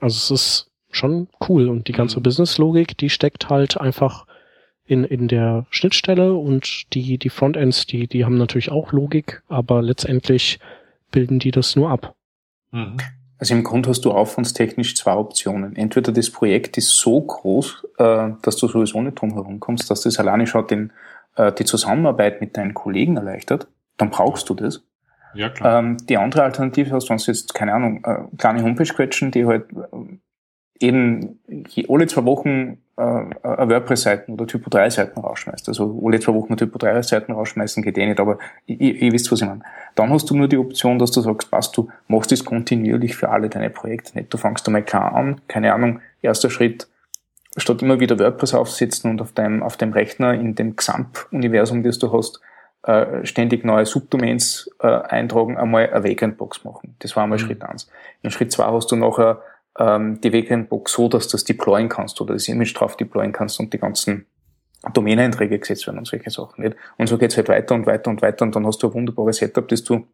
[0.00, 2.22] Also es ist schon cool und die ganze Mhm.
[2.24, 4.26] Business-Logik, die steckt halt einfach
[4.92, 9.82] in, in der Schnittstelle und die, die Frontends, die, die haben natürlich auch Logik, aber
[9.82, 10.60] letztendlich
[11.10, 12.14] bilden die das nur ab.
[12.70, 12.98] Mhm.
[13.38, 15.74] Also im Grunde hast du aufwandstechnisch zwei Optionen.
[15.74, 20.02] Entweder das Projekt ist so groß, äh, dass du sowieso nicht drum herum kommst, dass
[20.02, 20.92] das alleine schon den,
[21.34, 24.84] äh, die Zusammenarbeit mit deinen Kollegen erleichtert, dann brauchst du das.
[25.34, 25.80] Ja, klar.
[25.80, 29.44] Ähm, die andere Alternative hast, wenn du jetzt, keine Ahnung, äh, kleine Homepage quetschen, die
[29.46, 30.18] halt äh,
[30.82, 31.40] eben
[31.88, 35.68] alle zwei Wochen äh, äh, WordPress-Seiten oder Typo 3-Seiten rausschmeißt.
[35.68, 39.40] Also alle zwei Wochen Typo 3-Seiten rausschmeißen geht eh nicht, aber ihr, ihr wisst, was
[39.40, 39.62] ich meine.
[39.94, 43.30] Dann hast du nur die Option, dass du sagst, passt, du machst das kontinuierlich für
[43.30, 44.32] alle deine Projekte nicht.
[44.32, 46.86] Du fängst einmal klar an, keine Ahnung, erster Schritt,
[47.56, 51.98] statt immer wieder WordPress aufsetzen und auf deinem, auf dem Rechner in dem XAMPP-Universum, das
[51.98, 52.40] du hast,
[52.82, 56.96] äh, ständig neue Subdomains äh, eintragen, einmal eine Vagrant-Box machen.
[56.98, 57.42] Das war einmal Mhm.
[57.42, 57.88] Schritt eins.
[58.22, 59.40] In Schritt zwei hast du nachher
[59.78, 63.58] ähm, die Vagrant-Box so, dass du das deployen kannst oder das Image drauf deployen kannst
[63.60, 64.26] und die ganzen
[64.92, 66.64] Domain-Einträge gesetzt werden und solche Sachen.
[66.64, 66.76] Nicht?
[66.98, 69.36] Und so geht's halt weiter und weiter und weiter und dann hast du ein wunderbares
[69.36, 70.06] Setup, das du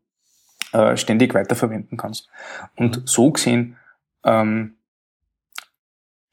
[0.73, 2.29] äh, ständig weiterverwenden kannst.
[2.77, 3.77] Und so gesehen
[4.25, 4.77] ähm,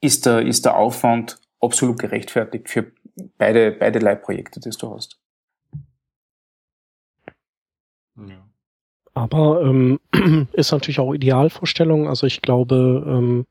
[0.00, 2.92] ist, der, ist der Aufwand absolut gerechtfertigt für
[3.38, 5.18] beide, beide Leihprojekte, die du hast.
[8.16, 8.46] ja.
[9.16, 9.98] Aber ähm,
[10.52, 12.06] ist natürlich auch Idealvorstellung.
[12.06, 13.46] Also ich glaube, ähm,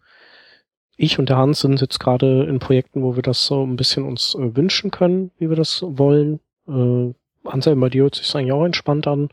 [0.96, 4.04] ich und der Hans sind jetzt gerade in Projekten, wo wir das so ein bisschen
[4.06, 6.40] uns äh, wünschen können, wie wir das wollen.
[6.68, 7.14] Äh,
[7.50, 9.30] Anselm, bei dir hört sich eigentlich auch entspannt an.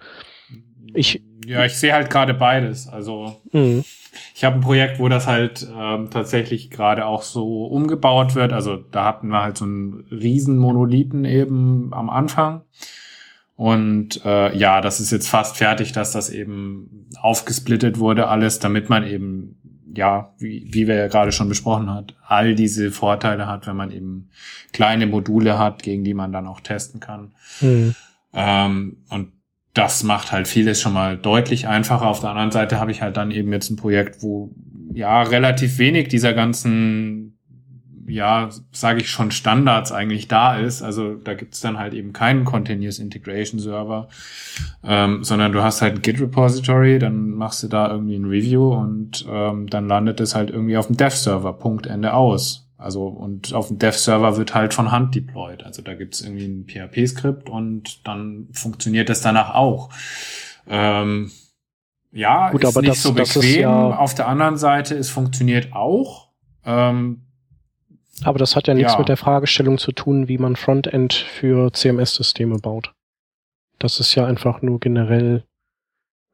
[0.94, 2.88] Ich- ja, ich sehe halt gerade beides.
[2.88, 3.84] Also Mhm.
[4.34, 8.54] ich habe ein Projekt, wo das halt ähm, tatsächlich gerade auch so umgebaut wird.
[8.54, 12.62] Also da hatten wir halt so einen riesen Monolithen eben am Anfang.
[13.62, 18.88] Und äh, ja, das ist jetzt fast fertig, dass das eben aufgesplittet wurde, alles, damit
[18.88, 19.54] man eben,
[19.94, 23.92] ja, wie, wie wir ja gerade schon besprochen hat, all diese Vorteile hat, wenn man
[23.92, 24.30] eben
[24.72, 27.34] kleine Module hat, gegen die man dann auch testen kann.
[27.60, 27.94] Mhm.
[28.34, 29.30] Ähm, und
[29.74, 32.08] das macht halt vieles schon mal deutlich einfacher.
[32.08, 34.52] Auf der anderen Seite habe ich halt dann eben jetzt ein Projekt, wo
[34.92, 37.21] ja relativ wenig dieser ganzen,
[38.06, 40.82] ja, sage ich schon, Standards eigentlich da ist.
[40.82, 44.08] Also da gibt's dann halt eben keinen Continuous Integration Server,
[44.84, 49.24] ähm, sondern du hast halt ein Git-Repository, dann machst du da irgendwie ein Review und
[49.28, 52.68] ähm, dann landet es halt irgendwie auf dem Dev-Server, Punkt, Ende aus.
[52.76, 55.62] Also und auf dem Dev-Server wird halt von Hand deployed.
[55.62, 59.90] Also da gibt's irgendwie ein PHP-Skript und dann funktioniert das danach auch.
[60.66, 61.30] Ähm,
[62.10, 63.60] ja, Gut, ist aber nicht das- so bequem.
[63.60, 66.28] ja- Auf der anderen Seite, es funktioniert auch.
[66.64, 67.22] Ähm,
[68.24, 68.98] Aber das hat ja nichts Ja.
[68.98, 72.92] mit der Fragestellung zu tun, wie man Frontend für CMS-Systeme baut.
[73.78, 75.44] Das ist ja einfach nur generell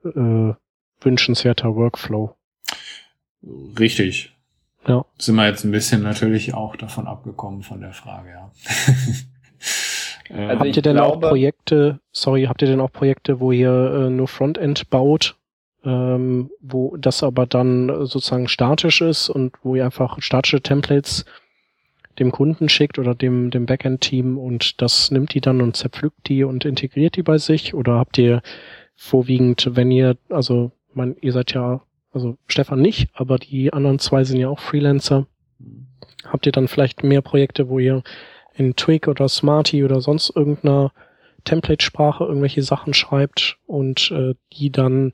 [0.05, 0.53] äh,
[1.01, 2.35] wünschenswerter Workflow.
[3.79, 4.35] richtig.
[4.87, 5.05] Ja.
[5.19, 8.51] Sind wir jetzt ein bisschen natürlich auch davon abgekommen von der Frage, ja.
[10.31, 13.51] Äh, Also habt ihr denn auch glaube- Projekte, sorry, habt ihr denn auch Projekte, wo
[13.51, 15.37] ihr äh, nur Frontend baut,
[15.85, 21.25] ähm, wo das aber dann sozusagen statisch ist und wo ihr einfach statische Templates
[22.19, 26.45] dem Kunden schickt oder dem, dem Backend-Team und das nimmt die dann und zerpflückt die
[26.45, 27.75] und integriert die bei sich?
[27.75, 28.43] Oder habt ihr
[28.97, 34.25] vorwiegend, wenn ihr, also man, ihr seid ja, also Stefan nicht, aber die anderen zwei
[34.25, 35.27] sind ja auch Freelancer.
[36.25, 38.03] Habt ihr dann vielleicht mehr Projekte, wo ihr
[38.55, 40.93] in Twig oder Smarty oder sonst irgendeiner
[41.45, 45.13] Template-Sprache irgendwelche Sachen schreibt und äh, die dann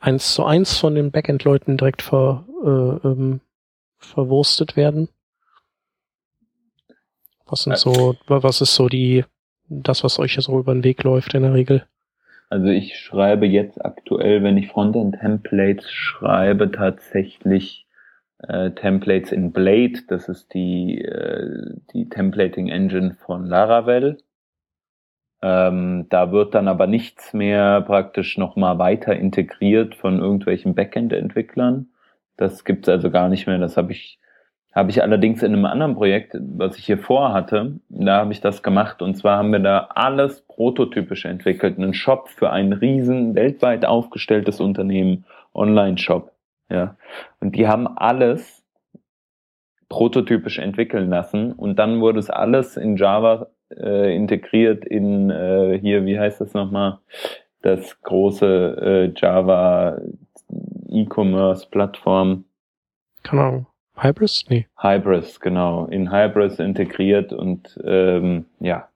[0.00, 3.40] eins zu eins von den Backend-Leuten direkt ver, äh, ähm,
[3.98, 5.08] verwurstet werden?
[7.50, 9.24] Was sind so, was ist so die,
[9.68, 11.84] das, was euch so über den Weg läuft in der Regel?
[12.48, 17.86] Also ich schreibe jetzt aktuell, wenn ich Frontend-Templates schreibe, tatsächlich
[18.38, 20.00] äh, Templates in Blade.
[20.08, 24.18] Das ist die, äh, die Templating-Engine von Laravel.
[25.42, 31.88] Ähm, da wird dann aber nichts mehr praktisch nochmal weiter integriert von irgendwelchen Backend-Entwicklern.
[32.36, 33.58] Das gibt's also gar nicht mehr.
[33.58, 34.18] Das habe ich,
[34.72, 38.62] habe ich allerdings in einem anderen Projekt, was ich hier vorhatte, da habe ich das
[38.62, 39.02] gemacht.
[39.02, 41.76] Und zwar haben wir da alles prototypisch entwickelt.
[41.76, 46.32] Einen Shop für ein riesen, weltweit aufgestelltes Unternehmen, Online-Shop.
[46.68, 46.96] Ja.
[47.40, 48.64] Und die haben alles
[49.88, 56.06] prototypisch entwickeln lassen und dann wurde es alles in Java äh, integriert in äh, hier,
[56.06, 56.98] wie heißt das nochmal,
[57.62, 60.00] das große äh, Java
[60.88, 62.44] E-Commerce-Plattform.
[63.24, 63.66] Keine Ahnung.
[64.02, 64.44] Hybris?
[64.48, 64.66] Nee.
[64.78, 65.86] Hybris, genau.
[65.86, 68.88] In Hybris integriert und ähm, ja,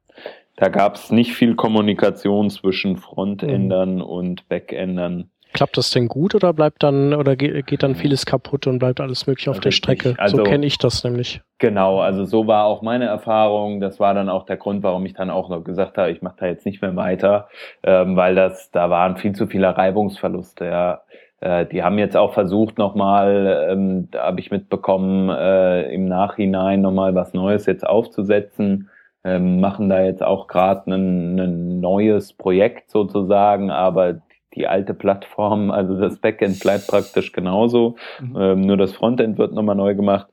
[0.57, 4.03] da gab es nicht viel Kommunikation zwischen Frontendern mhm.
[4.03, 5.31] und Backendern.
[5.53, 9.29] Klappt das denn gut oder bleibt dann oder geht dann vieles kaputt und bleibt alles
[9.29, 9.83] möglich auf Richtig.
[9.83, 10.21] der Strecke?
[10.21, 11.43] Also, so kenne ich das nämlich.
[11.59, 13.81] Genau, also so war auch meine Erfahrung.
[13.81, 16.35] Das war dann auch der Grund, warum ich dann auch noch gesagt habe, ich mache
[16.41, 17.49] da jetzt nicht mehr weiter,
[17.85, 20.65] ähm, weil das da waren viel zu viele Reibungsverluste.
[20.65, 21.03] Ja,
[21.45, 26.81] äh, die haben jetzt auch versucht nochmal, ähm, da habe ich mitbekommen, äh, im Nachhinein
[26.81, 28.89] nochmal was Neues jetzt aufzusetzen.
[29.25, 34.23] Ähm, machen da jetzt auch gerade ein, neues Projekt sozusagen, aber
[34.55, 38.37] die alte Plattform, also das Backend bleibt praktisch genauso, mhm.
[38.41, 40.29] ähm, nur das Frontend wird nochmal neu gemacht.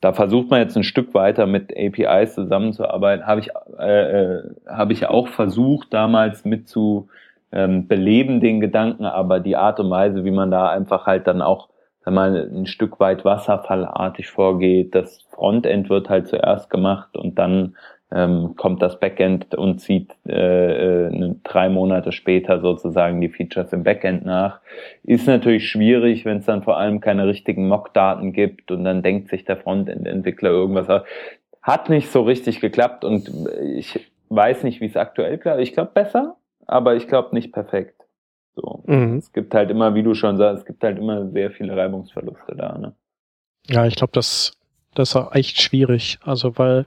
[0.00, 3.24] Da versucht man jetzt ein Stück weiter mit APIs zusammenzuarbeiten.
[3.24, 7.08] Habe ich, äh, äh, hab ich auch versucht, damals mit zu
[7.56, 11.42] ähm, beleben, den Gedanken, aber die Art und Weise, wie man da einfach halt dann
[11.42, 11.68] auch
[12.06, 17.74] wenn man ein Stück weit wasserfallartig vorgeht, das Frontend wird halt zuerst gemacht und dann
[18.12, 23.82] ähm, kommt das Backend und zieht äh, äh, drei Monate später sozusagen die Features im
[23.82, 24.60] Backend nach.
[25.02, 29.28] Ist natürlich schwierig, wenn es dann vor allem keine richtigen Mock-Daten gibt und dann denkt
[29.28, 31.02] sich der Frontend-Entwickler irgendwas.
[31.60, 33.28] Hat nicht so richtig geklappt und
[33.74, 35.60] ich weiß nicht, wie es aktuell klappt.
[35.60, 38.02] Ich glaube besser, aber ich glaube nicht perfekt.
[38.54, 38.82] So.
[38.86, 39.18] Mhm.
[39.18, 42.56] Es gibt halt immer, wie du schon sagst, es gibt halt immer sehr viele Reibungsverluste
[42.56, 42.78] da.
[42.78, 42.94] Ne?
[43.66, 44.52] Ja, ich glaube, das,
[44.94, 46.18] das ist echt schwierig.
[46.22, 46.86] Also weil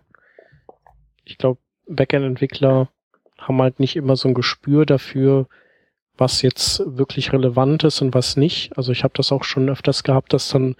[1.25, 2.89] ich glaube, Backend-Entwickler
[3.37, 5.47] haben halt nicht immer so ein Gespür dafür,
[6.17, 8.77] was jetzt wirklich relevant ist und was nicht.
[8.77, 10.75] Also ich habe das auch schon öfters gehabt, dass dann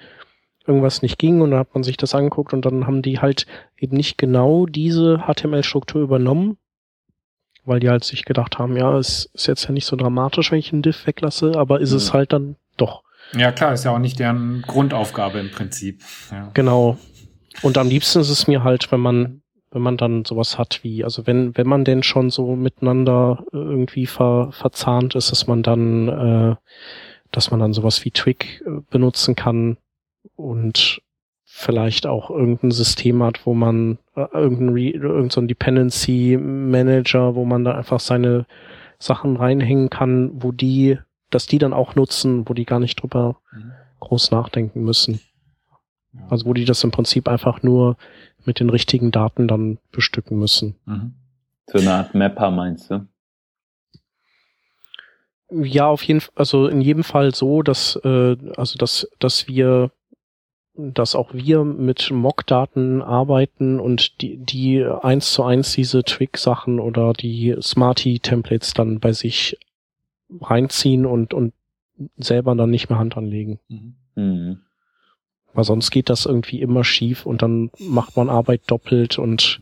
[0.67, 3.47] irgendwas nicht ging und dann hat man sich das angeguckt und dann haben die halt
[3.77, 6.57] eben nicht genau diese HTML-Struktur übernommen,
[7.65, 10.59] weil die halt sich gedacht haben, ja, es ist jetzt ja nicht so dramatisch, wenn
[10.59, 11.97] ich einen Diff weglasse, aber ist mhm.
[11.97, 13.03] es halt dann doch.
[13.33, 16.01] Ja klar, ist ja auch nicht deren Grundaufgabe im Prinzip.
[16.31, 16.49] Ja.
[16.53, 16.97] Genau.
[17.61, 19.41] Und am liebsten ist es mir halt, wenn man
[19.71, 23.57] wenn man dann sowas hat wie, also wenn, wenn man denn schon so miteinander äh,
[23.57, 26.55] irgendwie ver, verzahnt ist, dass man dann, äh,
[27.31, 29.77] dass man dann sowas wie Twig äh, benutzen kann
[30.35, 31.01] und
[31.51, 37.43] vielleicht auch irgendein System hat, wo man äh, irgendein, Re irgendein so Dependency Manager, wo
[37.43, 38.45] man da einfach seine
[38.99, 40.99] Sachen reinhängen kann, wo die,
[41.31, 43.71] dass die dann auch nutzen, wo die gar nicht drüber mhm.
[43.99, 45.19] groß nachdenken müssen.
[46.29, 47.97] Also wo die das im Prinzip einfach nur
[48.45, 50.75] mit den richtigen Daten dann bestücken müssen.
[50.85, 51.13] Mhm.
[51.67, 53.07] So eine Art Mapper meinst du?
[55.51, 59.91] Ja, auf jeden Fall, also in jedem Fall so, dass, äh, also dass, dass wir,
[60.79, 67.13] dass auch wir mit Mock-Daten arbeiten und die, die eins zu eins diese Twig-Sachen oder
[67.13, 69.57] die Smarty-Templates dann bei sich
[70.39, 71.53] reinziehen und, und
[72.17, 73.59] selber dann nicht mehr Hand anlegen.
[73.67, 73.95] Mhm.
[74.15, 74.59] Mhm.
[75.53, 79.59] Weil sonst geht das irgendwie immer schief und dann macht man Arbeit doppelt und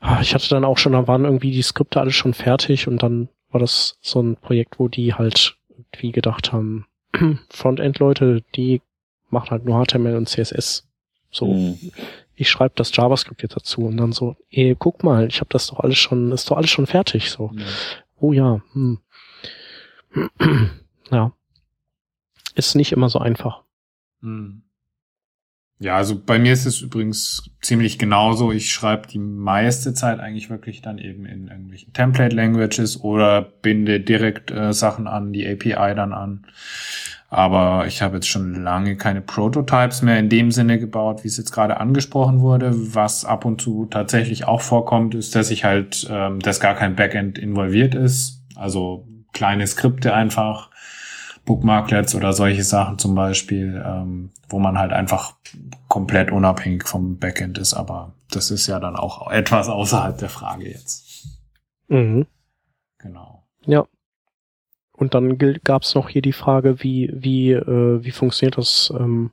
[0.00, 3.02] ah, ich hatte dann auch schon, da waren irgendwie die Skripte alle schon fertig und
[3.02, 6.86] dann war das so ein Projekt, wo die halt irgendwie gedacht haben,
[7.50, 8.82] Frontend-Leute, die
[9.30, 10.88] machen halt nur HTML und CSS.
[11.30, 11.78] So, mhm.
[12.34, 15.68] ich schreibe das JavaScript jetzt dazu und dann so, ey, guck mal, ich habe das
[15.68, 17.30] doch alles schon, ist doch alles schon fertig.
[17.30, 17.64] So, mhm.
[18.16, 18.98] oh ja, hm.
[21.10, 21.32] ja,
[22.54, 23.62] ist nicht immer so einfach.
[24.20, 24.62] Mhm.
[25.82, 28.52] Ja, also bei mir ist es übrigens ziemlich genauso.
[28.52, 33.98] Ich schreibe die meiste Zeit eigentlich wirklich dann eben in irgendwelchen Template Languages oder binde
[33.98, 36.44] direkt äh, Sachen an, die API dann an.
[37.30, 41.38] Aber ich habe jetzt schon lange keine Prototypes mehr in dem Sinne gebaut, wie es
[41.38, 42.72] jetzt gerade angesprochen wurde.
[42.94, 46.94] Was ab und zu tatsächlich auch vorkommt, ist, dass ich halt, ähm, dass gar kein
[46.94, 48.42] Backend involviert ist.
[48.54, 50.69] Also kleine Skripte einfach
[51.50, 55.34] Bookmarklets oder solche Sachen zum Beispiel, ähm, wo man halt einfach
[55.88, 57.74] komplett unabhängig vom Backend ist.
[57.74, 61.26] Aber das ist ja dann auch etwas außerhalb der Frage jetzt.
[61.88, 62.28] Mhm.
[62.98, 63.42] Genau.
[63.66, 63.84] Ja.
[64.92, 69.32] Und dann gab es noch hier die Frage, wie, wie, äh, wie funktioniert das, ähm,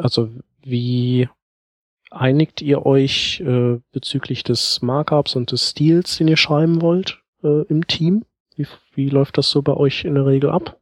[0.00, 0.30] also
[0.62, 1.28] wie
[2.10, 7.66] einigt ihr euch äh, bezüglich des Markups und des Stils, den ihr schreiben wollt äh,
[7.66, 8.24] im Team?
[8.56, 10.80] Wie, wie läuft das so bei euch in der Regel ab?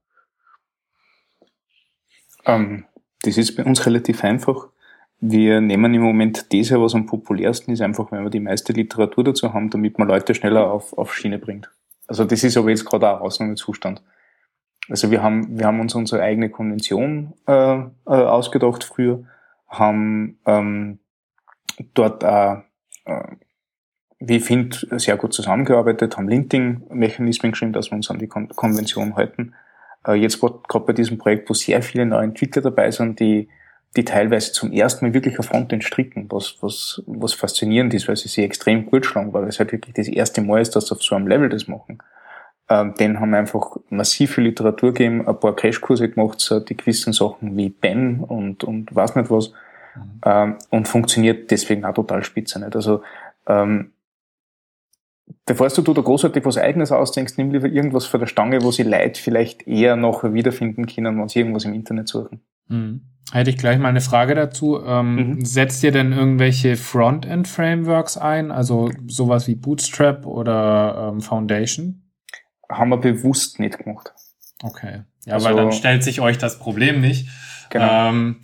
[2.45, 2.85] Ähm,
[3.23, 4.69] das ist bei uns relativ einfach.
[5.21, 9.25] Wir nehmen im Moment das was am populärsten ist, einfach wenn wir die meiste Literatur
[9.25, 11.71] dazu haben, damit man Leute schneller auf, auf Schiene bringt.
[12.09, 14.03] Also das ist aber jetzt gerade auch Ausnahmezustand.
[14.89, 19.25] Also wir haben, wir haben uns unsere eigene Konvention äh, äh, ausgedacht früher,
[19.69, 20.99] haben ähm,
[21.95, 22.63] dort auch,
[23.05, 23.23] äh,
[24.19, 28.49] wie ich finde, sehr gut zusammengearbeitet, haben Linting-Mechanismen geschrieben, dass wir uns an die Kon
[28.49, 29.55] Konvention halten
[30.11, 33.49] jetzt gerade bei diesem Projekt, wo sehr viele neue Entwickler dabei sind, die,
[33.97, 38.17] die teilweise zum ersten Mal wirklich auf Frontend stricken, was, was, was faszinierend ist, weil
[38.17, 40.95] sie sich extrem gut schlagen, weil es halt wirklich das erste Mal ist, dass sie
[40.95, 41.99] auf so einem Level das machen.
[42.69, 46.77] Ähm, den haben wir einfach massiv viel Literatur gegeben, ein paar Crashkurse gemacht, so die
[46.77, 49.51] gewissen Sachen wie BEM und, und was nicht was,
[49.95, 50.21] mhm.
[50.25, 52.75] ähm, und funktioniert deswegen auch total spitze nicht.
[52.75, 53.03] Also,
[53.47, 53.93] ähm,
[55.47, 58.83] bevor du dir großartig was Eigenes ausdenkst, nimm lieber irgendwas von der Stange, wo sie
[58.83, 62.41] Leute vielleicht eher noch wiederfinden können, wenn sie irgendwas im Internet suchen.
[62.69, 63.03] Mhm.
[63.33, 64.83] Hätte ich gleich mal eine Frage dazu.
[64.85, 65.45] Ähm, mhm.
[65.45, 72.03] Setzt ihr denn irgendwelche Frontend-Frameworks ein, also sowas wie Bootstrap oder ähm, Foundation?
[72.69, 74.13] Haben wir bewusst nicht gemacht.
[74.63, 75.03] Okay.
[75.25, 77.29] Ja, also, weil dann stellt sich euch das Problem nicht.
[77.71, 78.11] Genau.
[78.11, 78.43] Ähm,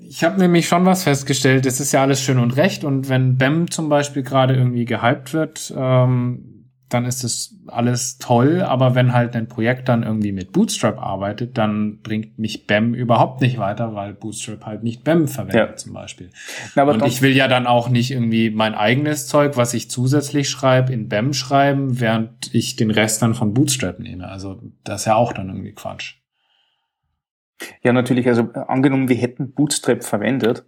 [0.00, 3.36] ich habe nämlich schon was festgestellt, es ist ja alles schön und recht und wenn
[3.36, 9.12] BEM zum Beispiel gerade irgendwie gehypt wird, ähm, dann ist es alles toll, aber wenn
[9.12, 13.94] halt ein Projekt dann irgendwie mit Bootstrap arbeitet, dann bringt mich BEM überhaupt nicht weiter,
[13.94, 15.76] weil Bootstrap halt nicht BEM verwendet ja.
[15.76, 16.30] zum Beispiel.
[16.74, 20.48] Na, und ich will ja dann auch nicht irgendwie mein eigenes Zeug, was ich zusätzlich
[20.48, 24.26] schreibe, in BEM schreiben, während ich den Rest dann von Bootstrap nehme.
[24.28, 26.17] Also das ist ja auch dann irgendwie Quatsch.
[27.82, 28.28] Ja, natürlich.
[28.28, 30.64] Also äh, angenommen, wir hätten Bootstrap verwendet,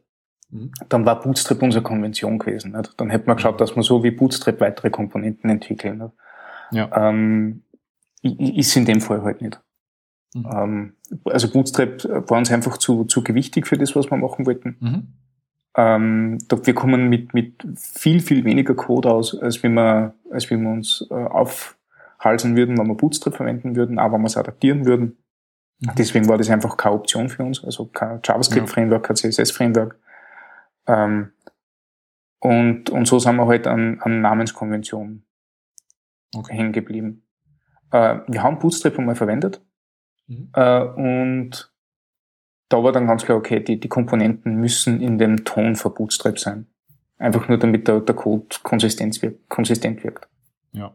[0.51, 0.73] mhm.
[0.89, 2.73] dann war Bootstrap unsere Konvention gewesen.
[2.73, 2.95] Nicht?
[2.97, 3.59] Dann hätten wir geschaut, mhm.
[3.59, 5.99] dass wir so wie Bootstrap weitere Komponenten entwickeln.
[5.99, 6.13] Nicht?
[6.73, 7.09] Ja.
[7.11, 7.63] Ähm,
[8.23, 9.61] ist in dem Fall halt nicht.
[10.35, 10.51] Mhm.
[10.53, 10.93] Ähm,
[11.25, 14.77] also Bootstrap war uns einfach zu, zu gewichtig für das, was wir machen wollten.
[14.81, 15.07] Mhm.
[15.77, 20.63] Ähm, wir kommen mit, mit viel, viel weniger Code aus, als wenn wir, als wenn
[20.63, 24.85] wir uns äh, aufhalsen würden, wenn wir Bootstrap verwenden würden, aber wenn wir es adaptieren
[24.85, 25.17] würden.
[25.81, 25.95] Mhm.
[25.97, 29.99] Deswegen war das einfach keine Option für uns, also kein JavaScript-Framework, kein CSS-Framework.
[30.87, 31.33] Ähm,
[32.41, 35.27] und, und so sind wir halt an, an Namenskonventionen
[36.35, 36.55] okay.
[36.55, 37.23] hängen geblieben.
[37.91, 39.61] Äh, wir haben Bootstrap einmal verwendet
[40.27, 40.51] mhm.
[40.55, 41.73] äh, und
[42.69, 46.39] da war dann ganz klar, okay, die, die Komponenten müssen in dem Ton für Bootstrap
[46.39, 46.67] sein.
[47.19, 49.49] Einfach nur damit der, der Code konsistent wirkt.
[49.49, 50.29] Konsistent wirkt.
[50.73, 50.95] Ja.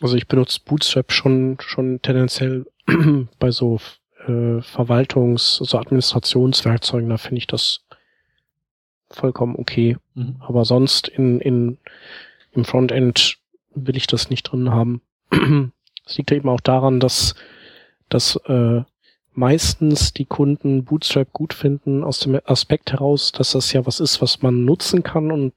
[0.00, 2.66] Also ich benutze Bootstrap schon, schon tendenziell
[3.38, 3.78] bei so
[4.26, 7.80] äh, Verwaltungs-, also Administrationswerkzeugen, da finde ich das
[9.10, 9.96] vollkommen okay.
[10.14, 10.36] Mhm.
[10.40, 11.78] Aber sonst in, in,
[12.52, 13.38] im Frontend
[13.74, 15.02] will ich das nicht drin haben.
[16.06, 17.34] Es liegt eben auch daran, dass,
[18.08, 18.80] dass äh,
[19.34, 24.22] meistens die Kunden Bootstrap gut finden aus dem Aspekt heraus, dass das ja was ist,
[24.22, 25.52] was man nutzen kann und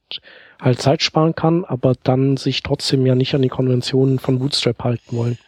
[0.62, 4.84] halt Zeit sparen kann, aber dann sich trotzdem ja nicht an die Konventionen von Bootstrap
[4.84, 5.38] halten wollen.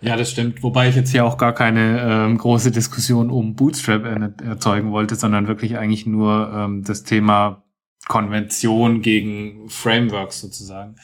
[0.00, 0.62] Ja, das stimmt.
[0.62, 4.04] Wobei ich jetzt hier auch gar keine ähm, große Diskussion um Bootstrap
[4.44, 7.64] erzeugen wollte, sondern wirklich eigentlich nur ähm, das Thema
[8.06, 10.96] Konvention gegen Frameworks sozusagen.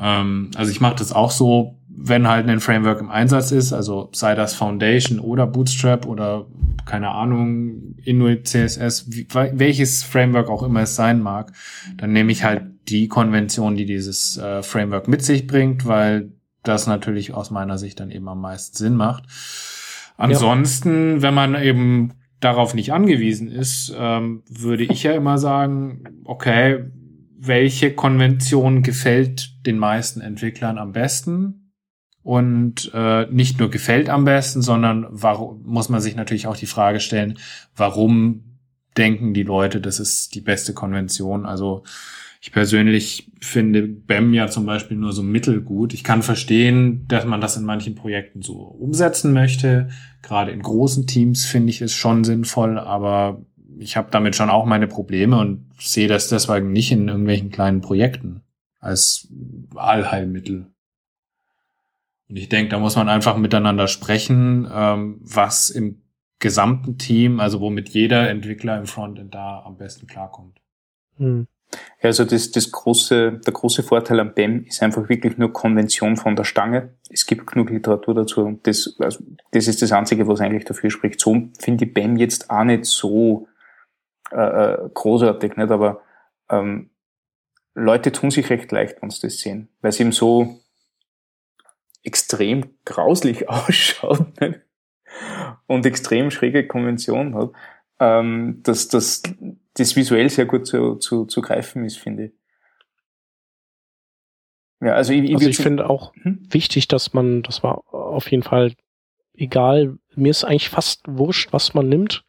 [0.00, 4.08] Ähm, also ich mache das auch so, wenn halt ein Framework im Einsatz ist, also
[4.12, 6.46] sei das Foundation oder Bootstrap oder
[6.84, 11.52] keine Ahnung, Inuit CSS, wie, welches Framework auch immer es sein mag,
[11.96, 16.32] dann nehme ich halt die Konvention, die dieses äh, Framework mit sich bringt, weil
[16.62, 19.24] das natürlich aus meiner Sicht dann eben am meisten Sinn macht.
[20.16, 21.22] Ansonsten, ja.
[21.22, 26.84] wenn man eben darauf nicht angewiesen ist, ähm, würde ich ja immer sagen, okay,
[27.38, 31.68] welche Konvention gefällt den meisten Entwicklern am besten?
[32.28, 36.66] und äh, nicht nur gefällt am besten, sondern warum muss man sich natürlich auch die
[36.66, 37.38] Frage stellen,
[37.74, 38.58] warum
[38.98, 41.46] denken die Leute, das ist die beste Konvention?
[41.46, 41.84] Also
[42.42, 45.94] ich persönlich finde BEM ja zum Beispiel nur so mittelgut.
[45.94, 49.88] Ich kann verstehen, dass man das in manchen Projekten so umsetzen möchte.
[50.20, 53.42] Gerade in großen Teams finde ich es schon sinnvoll, aber
[53.76, 57.80] ich habe damit schon auch meine Probleme und sehe das deswegen nicht in irgendwelchen kleinen
[57.80, 58.42] Projekten
[58.80, 59.28] als
[59.74, 60.66] Allheilmittel.
[62.28, 66.02] Und ich denke, da muss man einfach miteinander sprechen, ähm, was im
[66.38, 70.60] gesamten Team, also womit jeder Entwickler im Frontend da am besten klarkommt.
[71.16, 71.46] Hm.
[72.00, 76.34] Also das, das große, der große Vorteil am BEM ist einfach wirklich nur Konvention von
[76.34, 76.94] der Stange.
[77.10, 80.90] Es gibt genug Literatur dazu und das, also das ist das Einzige, was eigentlich dafür
[80.90, 81.20] spricht.
[81.20, 83.48] So finde ich BEM jetzt auch nicht so
[84.32, 85.70] äh, äh, großartig, nicht?
[85.70, 86.02] aber
[86.50, 86.90] ähm,
[87.74, 90.60] Leute tun sich recht leicht, wenn sie das sehen, weil es eben so
[92.02, 94.60] extrem grauslich ausschaut nicht?
[95.66, 97.50] und extrem schräge Konvention hat,
[98.00, 99.22] ähm, dass das,
[99.74, 102.32] das visuell sehr gut zu, zu, zu greifen ist, finde ich.
[104.80, 106.46] Ja, also ich, ich, also ich finde auch hm?
[106.50, 108.74] wichtig, dass man, das war auf jeden Fall
[109.38, 112.24] egal, mir ist eigentlich fast wurscht, was man nimmt,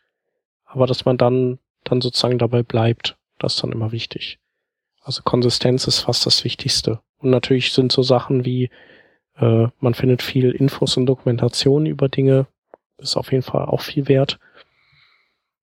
[0.66, 1.60] aber dass man dann,
[1.90, 4.40] dann sozusagen dabei bleibt, das ist dann immer wichtig.
[5.02, 7.00] Also Konsistenz ist fast das Wichtigste.
[7.18, 8.70] Und natürlich sind so Sachen wie,
[9.38, 12.48] äh, man findet viel Infos und Dokumentation über Dinge,
[12.98, 14.40] ist auf jeden Fall auch viel wert.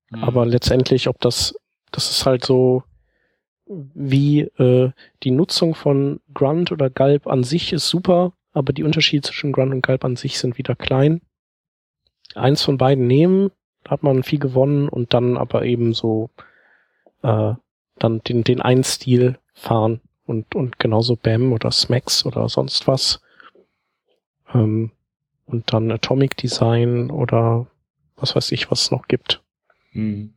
[0.09, 0.23] Mhm.
[0.23, 1.55] Aber letztendlich, ob das,
[1.91, 2.83] das ist halt so,
[3.65, 4.91] wie äh,
[5.23, 9.73] die Nutzung von Grunt oder Galb an sich ist super, aber die Unterschiede zwischen Grunt
[9.73, 11.21] und Galb an sich sind wieder klein.
[12.33, 13.51] Eins von beiden nehmen,
[13.87, 16.29] hat man viel gewonnen und dann aber eben so
[17.23, 17.53] äh,
[17.99, 23.21] dann den, den einen Stil fahren und, und genauso BAM oder Smacks oder sonst was.
[24.53, 24.91] Ähm,
[25.45, 27.67] und dann Atomic Design oder
[28.17, 29.41] was weiß ich, was es noch gibt.
[29.93, 30.33] Mhm.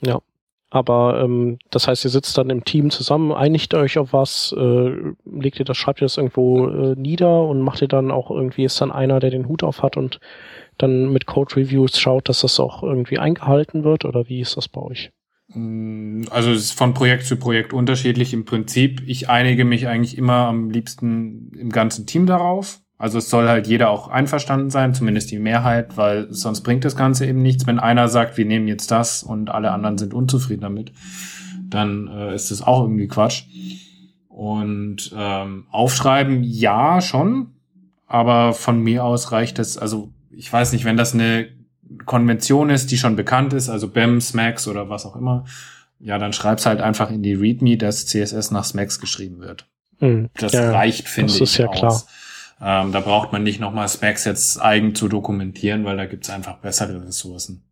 [0.00, 0.20] Ja.
[0.70, 4.96] Aber ähm, das heißt, ihr sitzt dann im Team zusammen, einigt euch auf was, äh,
[5.24, 8.64] legt ihr das, schreibt ihr das irgendwo äh, nieder und macht ihr dann auch irgendwie,
[8.64, 10.20] ist dann einer, der den Hut auf hat und
[10.78, 14.68] dann mit Code Reviews schaut, dass das auch irgendwie eingehalten wird oder wie ist das
[14.68, 15.10] bei euch?
[15.54, 19.02] Mm, also es ist von Projekt zu Projekt unterschiedlich im Prinzip.
[19.06, 22.80] Ich einige mich eigentlich immer am liebsten im ganzen Team darauf.
[22.98, 26.96] Also es soll halt jeder auch einverstanden sein, zumindest die Mehrheit, weil sonst bringt das
[26.96, 27.66] Ganze eben nichts.
[27.66, 30.92] Wenn einer sagt, wir nehmen jetzt das und alle anderen sind unzufrieden damit,
[31.68, 33.44] dann äh, ist das auch irgendwie Quatsch.
[34.28, 37.54] Und ähm, aufschreiben, ja, schon,
[38.06, 41.48] aber von mir aus reicht es, also ich weiß nicht, wenn das eine
[42.06, 45.44] Konvention ist, die schon bekannt ist, also BEM, SMAX oder was auch immer,
[45.98, 49.66] ja, dann schreib's halt einfach in die README, dass CSS nach SMAX geschrieben wird.
[49.98, 52.06] Hm, das ja, reicht, finde ich, ja aus.
[52.56, 52.84] Klar.
[52.84, 56.58] Ähm, da braucht man nicht nochmal Specs jetzt eigen zu dokumentieren, weil da gibt's einfach
[56.58, 57.64] bessere Ressourcen.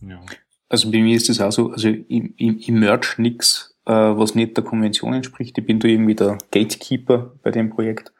[0.00, 0.20] Ja.
[0.68, 4.34] Also bei mir ist das auch so, also ich, ich, ich merge nix, äh, was
[4.34, 5.56] nicht der Konvention entspricht.
[5.56, 8.12] Ich bin da irgendwie der Gatekeeper bei dem Projekt.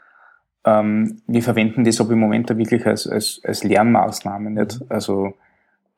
[0.64, 4.80] Ähm, wir verwenden das aber im Moment da wirklich als, als, als Lernmaßnahme, nicht?
[4.88, 5.34] Also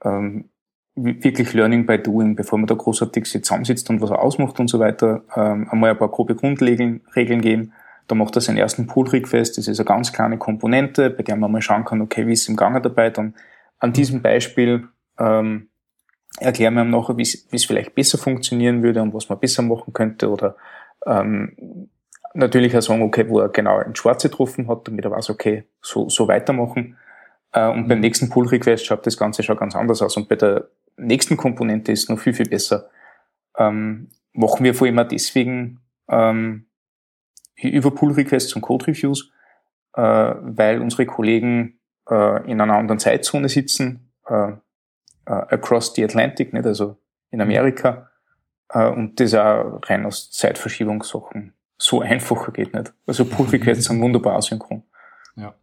[0.04, 0.46] ähm,
[0.96, 4.78] wirklich Learning by Doing, bevor man da großartig zusammensitzt und was er ausmacht und so
[4.78, 7.72] weiter, ähm, einmal ein paar grobe Grundregeln Regeln geben,
[8.08, 9.58] da macht er seinen ersten Pull-Request.
[9.58, 12.42] Das ist eine ganz kleine Komponente, bei der man mal schauen kann, okay, wie ist
[12.42, 13.10] es im Gange dabei.
[13.10, 13.34] Dann
[13.78, 14.88] an diesem Beispiel
[15.18, 15.68] ähm,
[16.38, 19.92] erklären wir ihm nachher, wie es vielleicht besser funktionieren würde und was man besser machen
[19.92, 20.30] könnte.
[20.30, 20.56] Oder
[21.04, 21.88] ähm,
[22.36, 25.64] natürlich auch sagen, okay, wo er genau ins Schwarze getroffen hat, damit er weiß, okay,
[25.80, 26.96] so, so weitermachen.
[27.52, 30.16] Äh, und beim nächsten Pull-Request schaut das Ganze schon ganz anders aus.
[30.16, 32.88] Und bei der nächsten Komponente ist es noch viel, viel besser.
[33.56, 36.66] Ähm, machen wir vor allem deswegen, ähm,
[37.56, 39.32] über Pull-Requests und Code-Reviews,
[39.94, 41.78] äh, weil unsere Kollegen
[42.08, 44.56] äh, in einer anderen Zeitzone sitzen, äh, äh,
[45.26, 46.66] across the Atlantic, nicht?
[46.66, 46.98] also
[47.30, 48.10] in Amerika,
[48.68, 52.92] äh, und das auch rein aus Zeitverschiebungssachen so einfacher geht nicht.
[53.06, 54.82] Also Pull-Requests sind wunderbar asynchron.
[55.36, 55.54] Ja.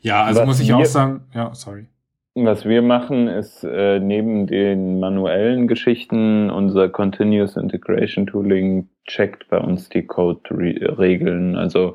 [0.00, 1.86] Ja, also Was muss ich auch sagen, ja, sorry.
[2.34, 9.58] Was wir machen, ist äh, neben den manuellen Geschichten, unser Continuous Integration Tooling checkt bei
[9.58, 11.56] uns die Code-Regeln.
[11.56, 11.94] Also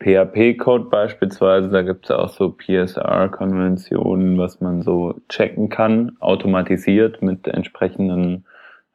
[0.00, 7.48] PHP-Code beispielsweise, da gibt es auch so PSR-Konventionen, was man so checken kann, automatisiert mit
[7.48, 8.44] entsprechendem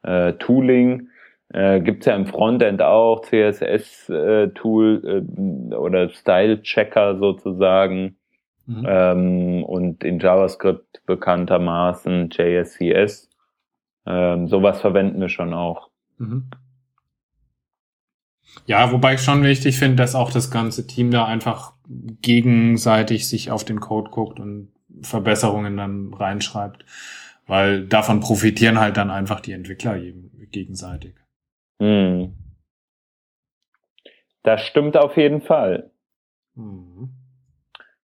[0.02, 1.08] äh, Tooling.
[1.48, 8.16] Äh, gibt es ja im Frontend auch CSS-Tool äh, äh, oder Style-Checker sozusagen
[8.66, 8.86] Mhm.
[8.86, 13.30] Ähm, und in JavaScript bekanntermaßen JSCS.
[14.06, 15.90] Ähm, sowas verwenden wir schon auch.
[16.18, 16.50] Mhm.
[18.66, 21.74] Ja, wobei ich schon wichtig finde, dass auch das ganze Team da einfach
[22.22, 24.72] gegenseitig sich auf den Code guckt und
[25.02, 26.84] Verbesserungen dann reinschreibt,
[27.46, 29.98] weil davon profitieren halt dann einfach die Entwickler
[30.50, 31.14] gegenseitig.
[31.80, 32.34] Hm.
[34.42, 35.90] Das stimmt auf jeden Fall.
[36.54, 37.10] Mhm.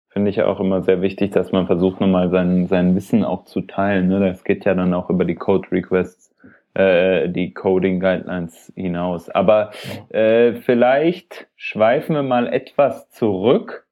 [0.09, 3.61] Finde ich auch immer sehr wichtig, dass man versucht, nochmal sein, sein Wissen auch zu
[3.61, 4.07] teilen.
[4.07, 4.19] Ne?
[4.19, 6.33] Das geht ja dann auch über die Code Requests,
[6.73, 9.29] äh, die Coding Guidelines hinaus.
[9.29, 9.71] Aber
[10.09, 13.87] äh, vielleicht schweifen wir mal etwas zurück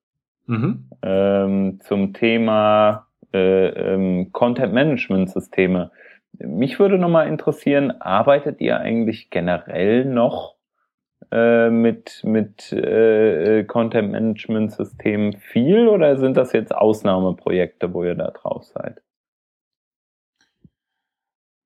[0.45, 0.89] mhm.
[1.01, 5.91] ähm, zum Thema äh, ähm, Content Management Systeme.
[6.39, 10.55] Mich würde nochmal interessieren, arbeitet ihr eigentlich generell noch
[11.31, 18.15] äh, mit, mit äh, Content Management Systemen viel oder sind das jetzt Ausnahmeprojekte, wo ihr
[18.15, 19.01] da drauf seid?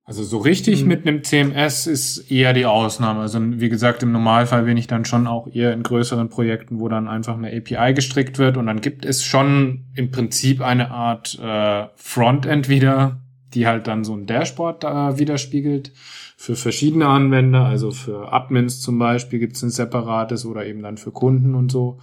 [0.08, 0.88] Also so richtig mhm.
[0.88, 3.20] mit einem CMS ist eher die Ausnahme.
[3.20, 6.88] Also wie gesagt, im Normalfall bin ich dann schon auch eher in größeren Projekten, wo
[6.88, 11.38] dann einfach eine API gestrickt wird und dann gibt es schon im Prinzip eine Art
[11.38, 13.20] äh, Frontend wieder,
[13.54, 15.92] die halt dann so ein Dashboard da widerspiegelt
[16.36, 20.98] für verschiedene Anwender, also für Admins zum Beispiel gibt es ein separates oder eben dann
[20.98, 21.98] für Kunden und so.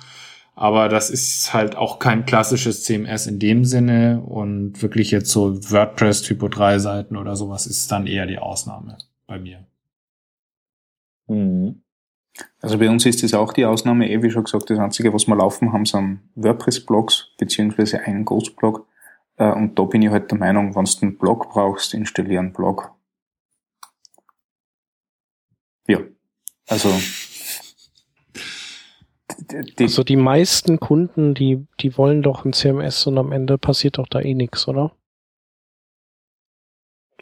[0.55, 5.61] Aber das ist halt auch kein klassisches CMS in dem Sinne und wirklich jetzt so
[5.71, 9.65] WordPress Typo 3 Seiten oder sowas ist dann eher die Ausnahme bei mir.
[11.27, 11.81] Mhm.
[12.61, 15.27] Also bei uns ist das auch die Ausnahme, eh wie schon gesagt, das Einzige, was
[15.27, 18.87] wir laufen haben, sind WordPress-Blogs, beziehungsweise ein Ghost-Blog.
[19.37, 22.53] Äh, und da bin ich halt der Meinung, wenn du einen Blog brauchst, installiere einen
[22.53, 22.91] Blog.
[25.87, 25.99] Ja,
[26.67, 26.89] also
[29.39, 33.97] die, also die meisten Kunden, die, die wollen doch ein CMS und am Ende passiert
[33.97, 34.95] doch da eh nichts, oder?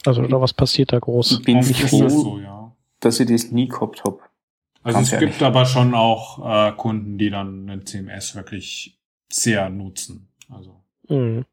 [0.06, 1.32] Also oder was passiert da groß?
[1.32, 2.76] Ich bin nicht froh, so, ja.
[3.00, 4.20] dass ich das nie gehabt habe.
[4.84, 5.30] Also es ehrlich.
[5.30, 9.00] gibt aber schon auch äh, Kunden, die dann ein CMS wirklich
[9.32, 10.30] sehr nutzen.
[10.50, 10.82] Also.
[11.08, 11.46] Mhm.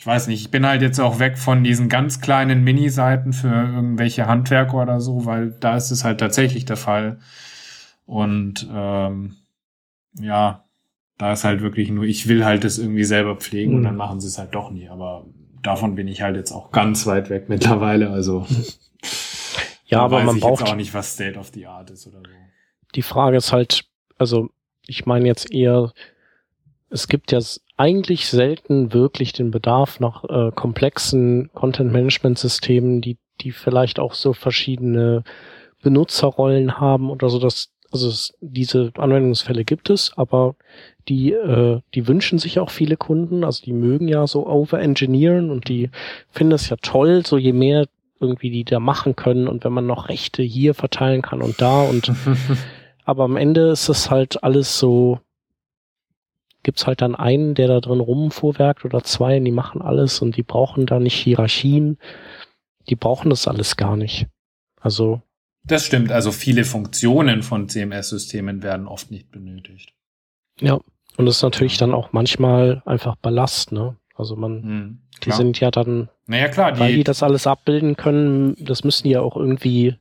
[0.00, 3.48] Ich weiß nicht, ich bin halt jetzt auch weg von diesen ganz kleinen Mini-Seiten für
[3.48, 7.18] irgendwelche Handwerker oder so, weil da ist es halt tatsächlich der Fall.
[8.06, 9.36] Und ähm,
[10.18, 10.64] ja,
[11.18, 13.76] da ist halt wirklich nur, ich will halt das irgendwie selber pflegen mhm.
[13.76, 14.88] und dann machen sie es halt doch nie.
[14.88, 15.26] Aber
[15.60, 18.08] davon bin ich halt jetzt auch ganz weit weg mittlerweile.
[18.08, 18.46] Also
[19.84, 22.34] ja, aber man braucht auch nicht, was State of the Art ist oder so.
[22.94, 23.84] Die Frage ist halt,
[24.16, 24.48] also
[24.86, 25.92] ich meine jetzt eher,
[26.88, 27.40] es gibt ja
[27.80, 35.24] eigentlich selten wirklich den Bedarf nach äh, komplexen Content-Management-Systemen, die, die vielleicht auch so verschiedene
[35.82, 37.38] Benutzerrollen haben oder so.
[37.38, 40.56] Dass, also es, diese Anwendungsfälle gibt es, aber
[41.08, 43.44] die, äh, die wünschen sich auch viele Kunden.
[43.44, 45.88] Also die mögen ja so over-engineeren und die
[46.28, 47.86] finden es ja toll, so je mehr
[48.20, 51.80] irgendwie die da machen können und wenn man noch Rechte hier verteilen kann und da
[51.80, 52.12] und
[53.06, 55.20] aber am Ende ist es halt alles so
[56.62, 60.36] gibt's halt dann einen, der da drin rumfuhrwerkt oder zwei, und die machen alles und
[60.36, 61.98] die brauchen da nicht Hierarchien.
[62.88, 64.26] Die brauchen das alles gar nicht.
[64.80, 65.22] Also.
[65.64, 66.10] Das stimmt.
[66.10, 69.92] Also viele Funktionen von CMS-Systemen werden oft nicht benötigt.
[70.58, 70.80] Ja.
[71.16, 73.96] Und das ist natürlich dann auch manchmal einfach Ballast, ne?
[74.14, 77.96] Also man, hm, die sind ja dann, naja, klar, die, weil die das alles abbilden
[77.96, 79.96] können, das müssen die ja auch irgendwie,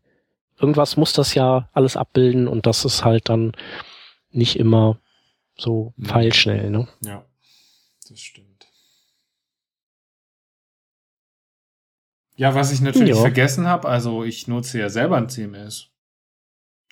[0.59, 3.53] irgendwas muss das ja alles abbilden und das ist halt dann
[4.31, 4.97] nicht immer
[5.59, 6.05] so mhm.
[6.05, 6.87] pfeilschnell, ne?
[7.01, 7.25] Ja,
[8.07, 8.67] das stimmt.
[12.35, 13.21] Ja, was ich natürlich ja.
[13.21, 15.89] vergessen habe, also ich nutze ja selber ein CMS.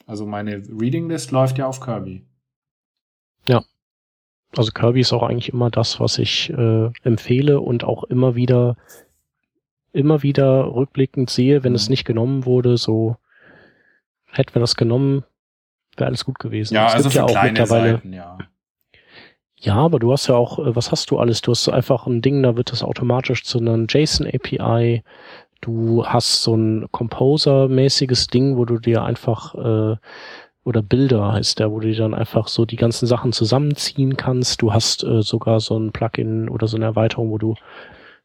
[0.05, 2.26] Also meine Reading List läuft ja auf Kirby.
[3.47, 3.63] Ja.
[4.55, 8.76] Also Kirby ist auch eigentlich immer das, was ich äh, empfehle und auch immer wieder
[9.93, 11.78] immer wieder rückblickend sehe, wenn mhm.
[11.78, 13.18] es nicht genommen wurde, so
[14.26, 15.24] hätten wir das genommen,
[15.95, 16.76] wäre alles gut gewesen.
[16.76, 18.38] Ja, es also für ja auch kleine mittlerweile, Seiten, ja.
[19.59, 21.41] Ja, aber du hast ja auch, äh, was hast du alles?
[21.41, 25.03] Du hast einfach ein Ding, da wird das automatisch zu einem JSON-API.
[25.61, 29.97] Du hast so ein Composer-mäßiges Ding, wo du dir einfach, äh,
[30.63, 34.61] oder Bilder heißt der, wo du dir dann einfach so die ganzen Sachen zusammenziehen kannst.
[34.61, 37.55] Du hast äh, sogar so ein Plugin oder so eine Erweiterung, wo du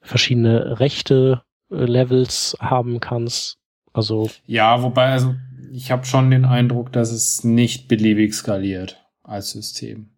[0.03, 3.59] verschiedene Rechte äh, Levels haben kannst.
[3.95, 4.29] Also.
[4.47, 5.35] Ja, wobei, also
[5.73, 10.12] ich habe schon den Eindruck, dass es nicht beliebig skaliert als System.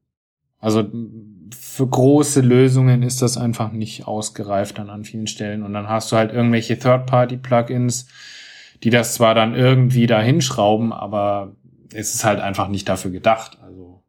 [0.65, 0.83] Also
[1.51, 5.63] für große Lösungen ist das einfach nicht ausgereift dann an vielen Stellen.
[5.63, 8.09] Und dann hast du halt irgendwelche Third-Party-Plugins,
[8.83, 11.55] die das zwar dann irgendwie da hinschrauben, aber
[11.93, 13.59] es ist halt einfach nicht dafür gedacht.
[13.63, 14.03] Also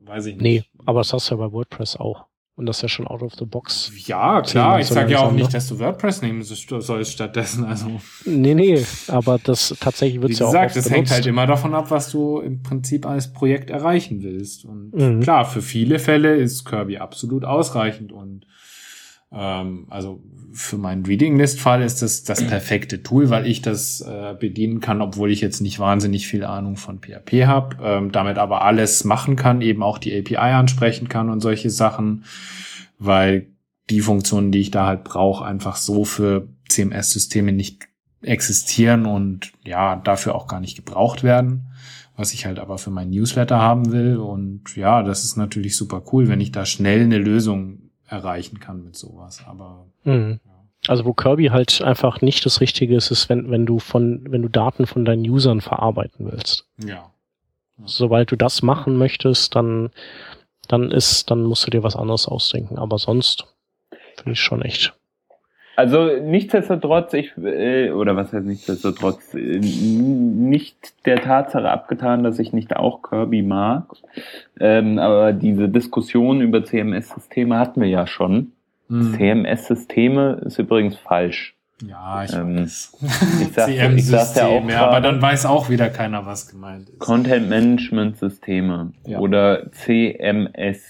[0.00, 0.42] weiß ich nicht.
[0.42, 2.26] Nee, aber das hast du ja bei WordPress auch.
[2.60, 3.90] Und das ist ja schon out of the box.
[4.04, 4.80] Ja, klar.
[4.80, 5.52] Ich sage ja auch nicht, ne?
[5.52, 7.64] dass du WordPress nehmen sollst stattdessen.
[7.64, 8.02] Also.
[8.26, 10.50] Nee, nee, aber das tatsächlich wird ja auch.
[10.50, 14.22] Wie gesagt, das hängt halt immer davon ab, was du im Prinzip als Projekt erreichen
[14.22, 14.66] willst.
[14.66, 15.20] Und mhm.
[15.20, 18.44] klar, für viele Fälle ist Kirby absolut ausreichend und
[19.32, 20.20] ähm, also
[20.52, 24.80] für meinen Reading List Fall ist das das perfekte Tool, weil ich das äh, bedienen
[24.80, 29.04] kann, obwohl ich jetzt nicht wahnsinnig viel Ahnung von PHP habe, ähm, damit aber alles
[29.04, 32.24] machen kann, eben auch die API ansprechen kann und solche Sachen,
[32.98, 33.46] weil
[33.90, 37.88] die Funktionen, die ich da halt brauche, einfach so für CMS-Systeme nicht
[38.22, 41.68] existieren und ja, dafür auch gar nicht gebraucht werden,
[42.16, 44.16] was ich halt aber für meinen Newsletter haben will.
[44.16, 48.84] Und ja, das ist natürlich super cool, wenn ich da schnell eine Lösung erreichen kann
[48.84, 49.42] mit sowas.
[49.46, 50.40] Aber mhm.
[50.44, 50.52] ja.
[50.88, 54.42] also wo Kirby halt einfach nicht das Richtige ist, ist, wenn, wenn du von, wenn
[54.42, 56.66] du Daten von deinen Usern verarbeiten willst.
[56.78, 56.88] Ja.
[56.88, 57.12] ja.
[57.84, 59.90] Sobald du das machen möchtest, dann,
[60.68, 62.78] dann ist, dann musst du dir was anderes ausdenken.
[62.78, 63.46] Aber sonst
[64.16, 64.94] finde ich schon echt
[65.80, 72.52] also nichtsdestotrotz, ich äh, oder was heißt nichtsdestotrotz, äh, nicht der Tatsache abgetan, dass ich
[72.52, 73.84] nicht auch Kirby mag.
[74.60, 78.52] Ähm, aber diese Diskussion über CMS-Systeme hatten wir ja schon.
[78.88, 79.14] Mhm.
[79.14, 81.54] CMS-Systeme ist übrigens falsch.
[81.86, 82.98] Ja, ich ähm, weiß.
[83.40, 86.90] Ich sag, ich sag's ja auch ja, aber dann weiß auch wieder keiner, was gemeint
[86.90, 86.98] ist.
[86.98, 89.18] Content Management Systeme ja.
[89.18, 90.82] oder CMS.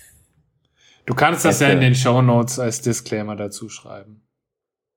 [1.07, 4.23] Du kannst das ja in den Show Notes als Disclaimer dazu schreiben.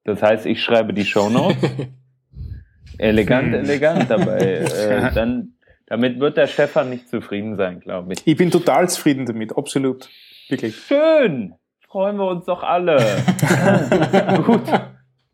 [0.03, 1.57] Das heißt, ich schreibe die Shownotes.
[2.97, 4.65] elegant, elegant dabei.
[4.73, 5.53] Äh, dann,
[5.87, 8.25] damit wird der Stefan nicht zufrieden sein, glaube ich.
[8.25, 10.09] Ich bin total zufrieden damit, absolut.
[10.49, 10.75] Wirklich.
[10.75, 11.55] Schön!
[11.87, 12.97] Freuen wir uns doch alle.
[14.45, 14.63] Gut.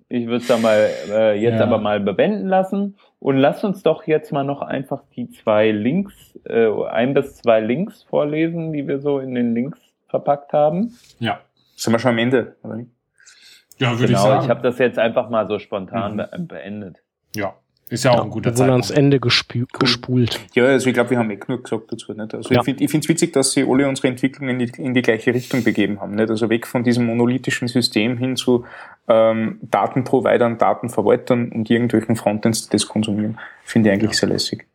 [0.09, 1.65] Ich würde es da mal äh, jetzt ja.
[1.65, 2.97] aber mal bewenden lassen.
[3.19, 7.59] Und lass uns doch jetzt mal noch einfach die zwei Links, äh, ein bis zwei
[7.59, 10.97] Links vorlesen, die wir so in den Links verpackt haben.
[11.19, 11.39] Ja.
[11.75, 12.79] Sind wir schon am Ende, oder?
[13.79, 14.43] Ja, würde genau, ich sagen.
[14.43, 16.47] ich habe das jetzt einfach mal so spontan mhm.
[16.47, 16.97] beendet.
[17.35, 17.55] Ja,
[17.89, 18.71] ist ja auch ja, ein guter Zeitpunkt.
[18.71, 20.39] ans Ende gespu gespult.
[20.53, 22.13] Ja, also ich glaube, wir haben eh genug gesagt dazu.
[22.13, 22.35] Nicht?
[22.35, 22.61] Also ja.
[22.61, 25.63] ich finde es witzig, dass sie alle unsere Entwicklungen in die, in die gleiche Richtung
[25.63, 26.13] begeben haben.
[26.13, 26.29] Nicht?
[26.29, 28.65] Also weg von diesem monolithischen System hin zu
[29.07, 33.39] ähm, Datenprovidern, Datenverwaltern und irgendwelchen Frontends, die das konsumieren.
[33.63, 34.17] Finde ich eigentlich ja.
[34.17, 34.67] sehr lässig.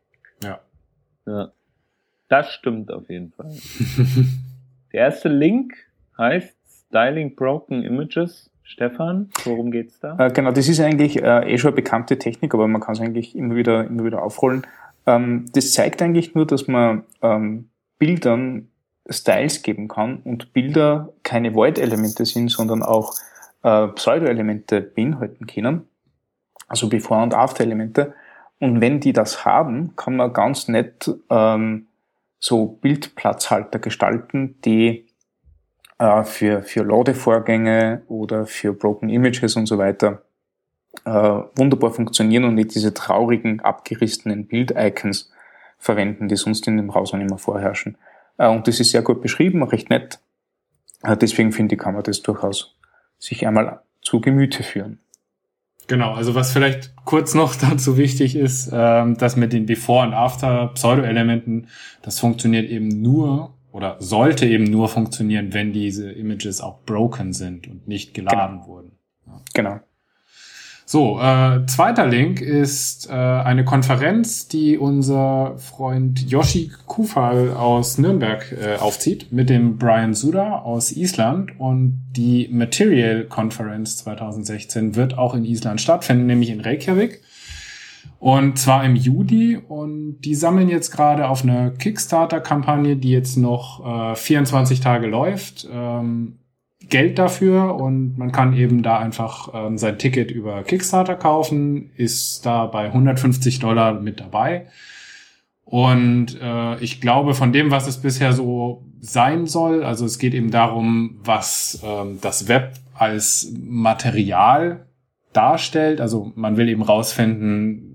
[0.42, 0.60] Ja.
[1.26, 1.52] ja.
[2.28, 3.52] Das stimmt auf jeden Fall.
[4.92, 5.74] Der erste Link
[6.18, 6.56] heißt
[6.88, 10.16] Styling Broken Images Stefan, worum geht's da?
[10.18, 13.00] Äh, genau, das ist eigentlich äh, eh schon eine bekannte Technik, aber man kann es
[13.00, 14.66] eigentlich immer wieder, immer wieder aufrollen.
[15.06, 18.68] Ähm, das zeigt eigentlich nur, dass man ähm, Bildern
[19.08, 23.14] Styles geben kann und Bilder keine Void-Elemente sind, sondern auch
[23.62, 25.86] äh, Pseudo-Elemente beinhalten können,
[26.66, 28.14] also Before- und After-Elemente.
[28.60, 31.86] Und wenn die das haben, kann man ganz nett ähm,
[32.38, 35.06] so Bildplatzhalter gestalten, die
[35.98, 40.22] äh, für, für Ladevorgänge oder für Broken Images und so weiter
[41.04, 45.32] äh, wunderbar funktionieren und nicht diese traurigen, abgerissenen Bild-Icons
[45.78, 47.96] verwenden, die sonst in dem Browser nicht mehr vorherrschen.
[48.38, 50.20] Äh, und das ist sehr gut beschrieben, recht nett.
[51.02, 52.76] Äh, deswegen finde ich, kann man das durchaus
[53.18, 55.00] sich einmal zu Gemüte führen.
[55.86, 60.14] Genau, also was vielleicht kurz noch dazu wichtig ist, ähm, dass mit den Before- und
[60.14, 61.68] After-Pseudo-Elementen,
[62.02, 67.66] das funktioniert eben nur oder sollte eben nur funktionieren, wenn diese Images auch broken sind
[67.66, 68.68] und nicht geladen genau.
[68.68, 68.92] wurden.
[69.26, 69.40] Ja.
[69.52, 69.80] Genau.
[70.86, 78.52] So, äh, zweiter Link ist äh, eine Konferenz, die unser Freund Yoshi Kufal aus Nürnberg
[78.52, 81.58] äh, aufzieht, mit dem Brian Suda aus Island.
[81.58, 87.22] Und die Material Conference 2016 wird auch in Island stattfinden, nämlich in Reykjavik.
[88.18, 89.56] Und zwar im Juli.
[89.56, 95.68] Und die sammeln jetzt gerade auf eine Kickstarter-Kampagne, die jetzt noch äh, 24 Tage läuft,
[95.70, 96.38] ähm,
[96.88, 97.74] Geld dafür.
[97.76, 102.86] Und man kann eben da einfach ähm, sein Ticket über Kickstarter kaufen, ist da bei
[102.86, 104.66] 150 Dollar mit dabei.
[105.64, 110.34] Und äh, ich glaube, von dem, was es bisher so sein soll, also es geht
[110.34, 114.86] eben darum, was ähm, das Web als Material
[115.32, 116.00] darstellt.
[116.00, 117.93] Also man will eben rausfinden,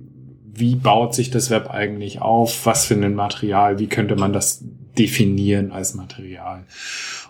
[0.59, 4.63] wie baut sich das Web eigentlich auf, was für ein Material, wie könnte man das
[4.97, 6.63] definieren als Material.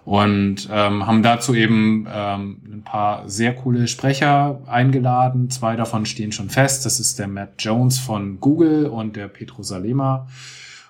[0.06, 5.50] Und ähm, haben dazu eben ähm, ein paar sehr coole Sprecher eingeladen.
[5.50, 6.86] Zwei davon stehen schon fest.
[6.86, 10.28] Das ist der Matt Jones von Google und der Petro Salema.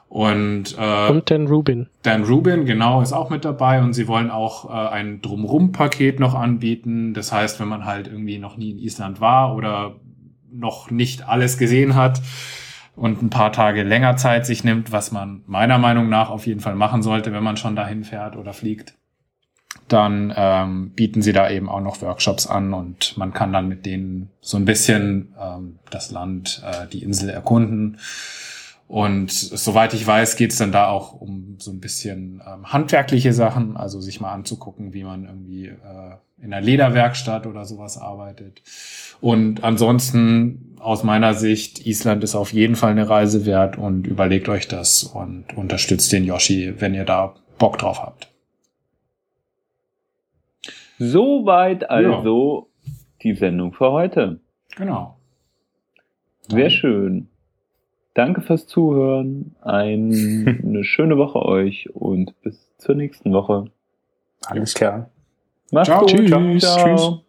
[0.07, 1.87] Und, äh, und Dan Rubin.
[2.01, 6.33] Dan Rubin, genau, ist auch mit dabei und sie wollen auch äh, ein Drumrum-Paket noch
[6.33, 7.13] anbieten.
[7.13, 9.95] Das heißt, wenn man halt irgendwie noch nie in Island war oder
[10.51, 12.21] noch nicht alles gesehen hat
[12.95, 16.59] und ein paar Tage länger Zeit sich nimmt, was man meiner Meinung nach auf jeden
[16.59, 18.95] Fall machen sollte, wenn man schon dahin fährt oder fliegt,
[19.87, 23.85] dann ähm, bieten sie da eben auch noch Workshops an und man kann dann mit
[23.85, 27.99] denen so ein bisschen ähm, das Land, äh, die Insel erkunden.
[28.87, 33.33] Und soweit ich weiß, geht es dann da auch um so ein bisschen ähm, handwerkliche
[33.33, 38.61] Sachen, also sich mal anzugucken, wie man irgendwie äh, in einer Lederwerkstatt oder sowas arbeitet.
[39.21, 44.47] Und ansonsten aus meiner Sicht, Island ist auf jeden Fall eine Reise wert und überlegt
[44.47, 48.29] euch das und unterstützt den Yoshi, wenn ihr da Bock drauf habt.
[50.97, 52.91] Soweit also ja.
[53.23, 54.39] die Sendung für heute.
[54.75, 55.17] Genau.
[56.47, 57.29] Sehr schön.
[58.13, 59.55] Danke fürs Zuhören.
[59.61, 63.65] Ein, eine schöne Woche euch und bis zur nächsten Woche.
[64.45, 65.09] Alles klar.
[65.71, 66.09] Macht's ciao, gut.
[66.09, 66.61] Tschüss.
[66.61, 66.97] Ciao.
[66.97, 67.19] Tschüss.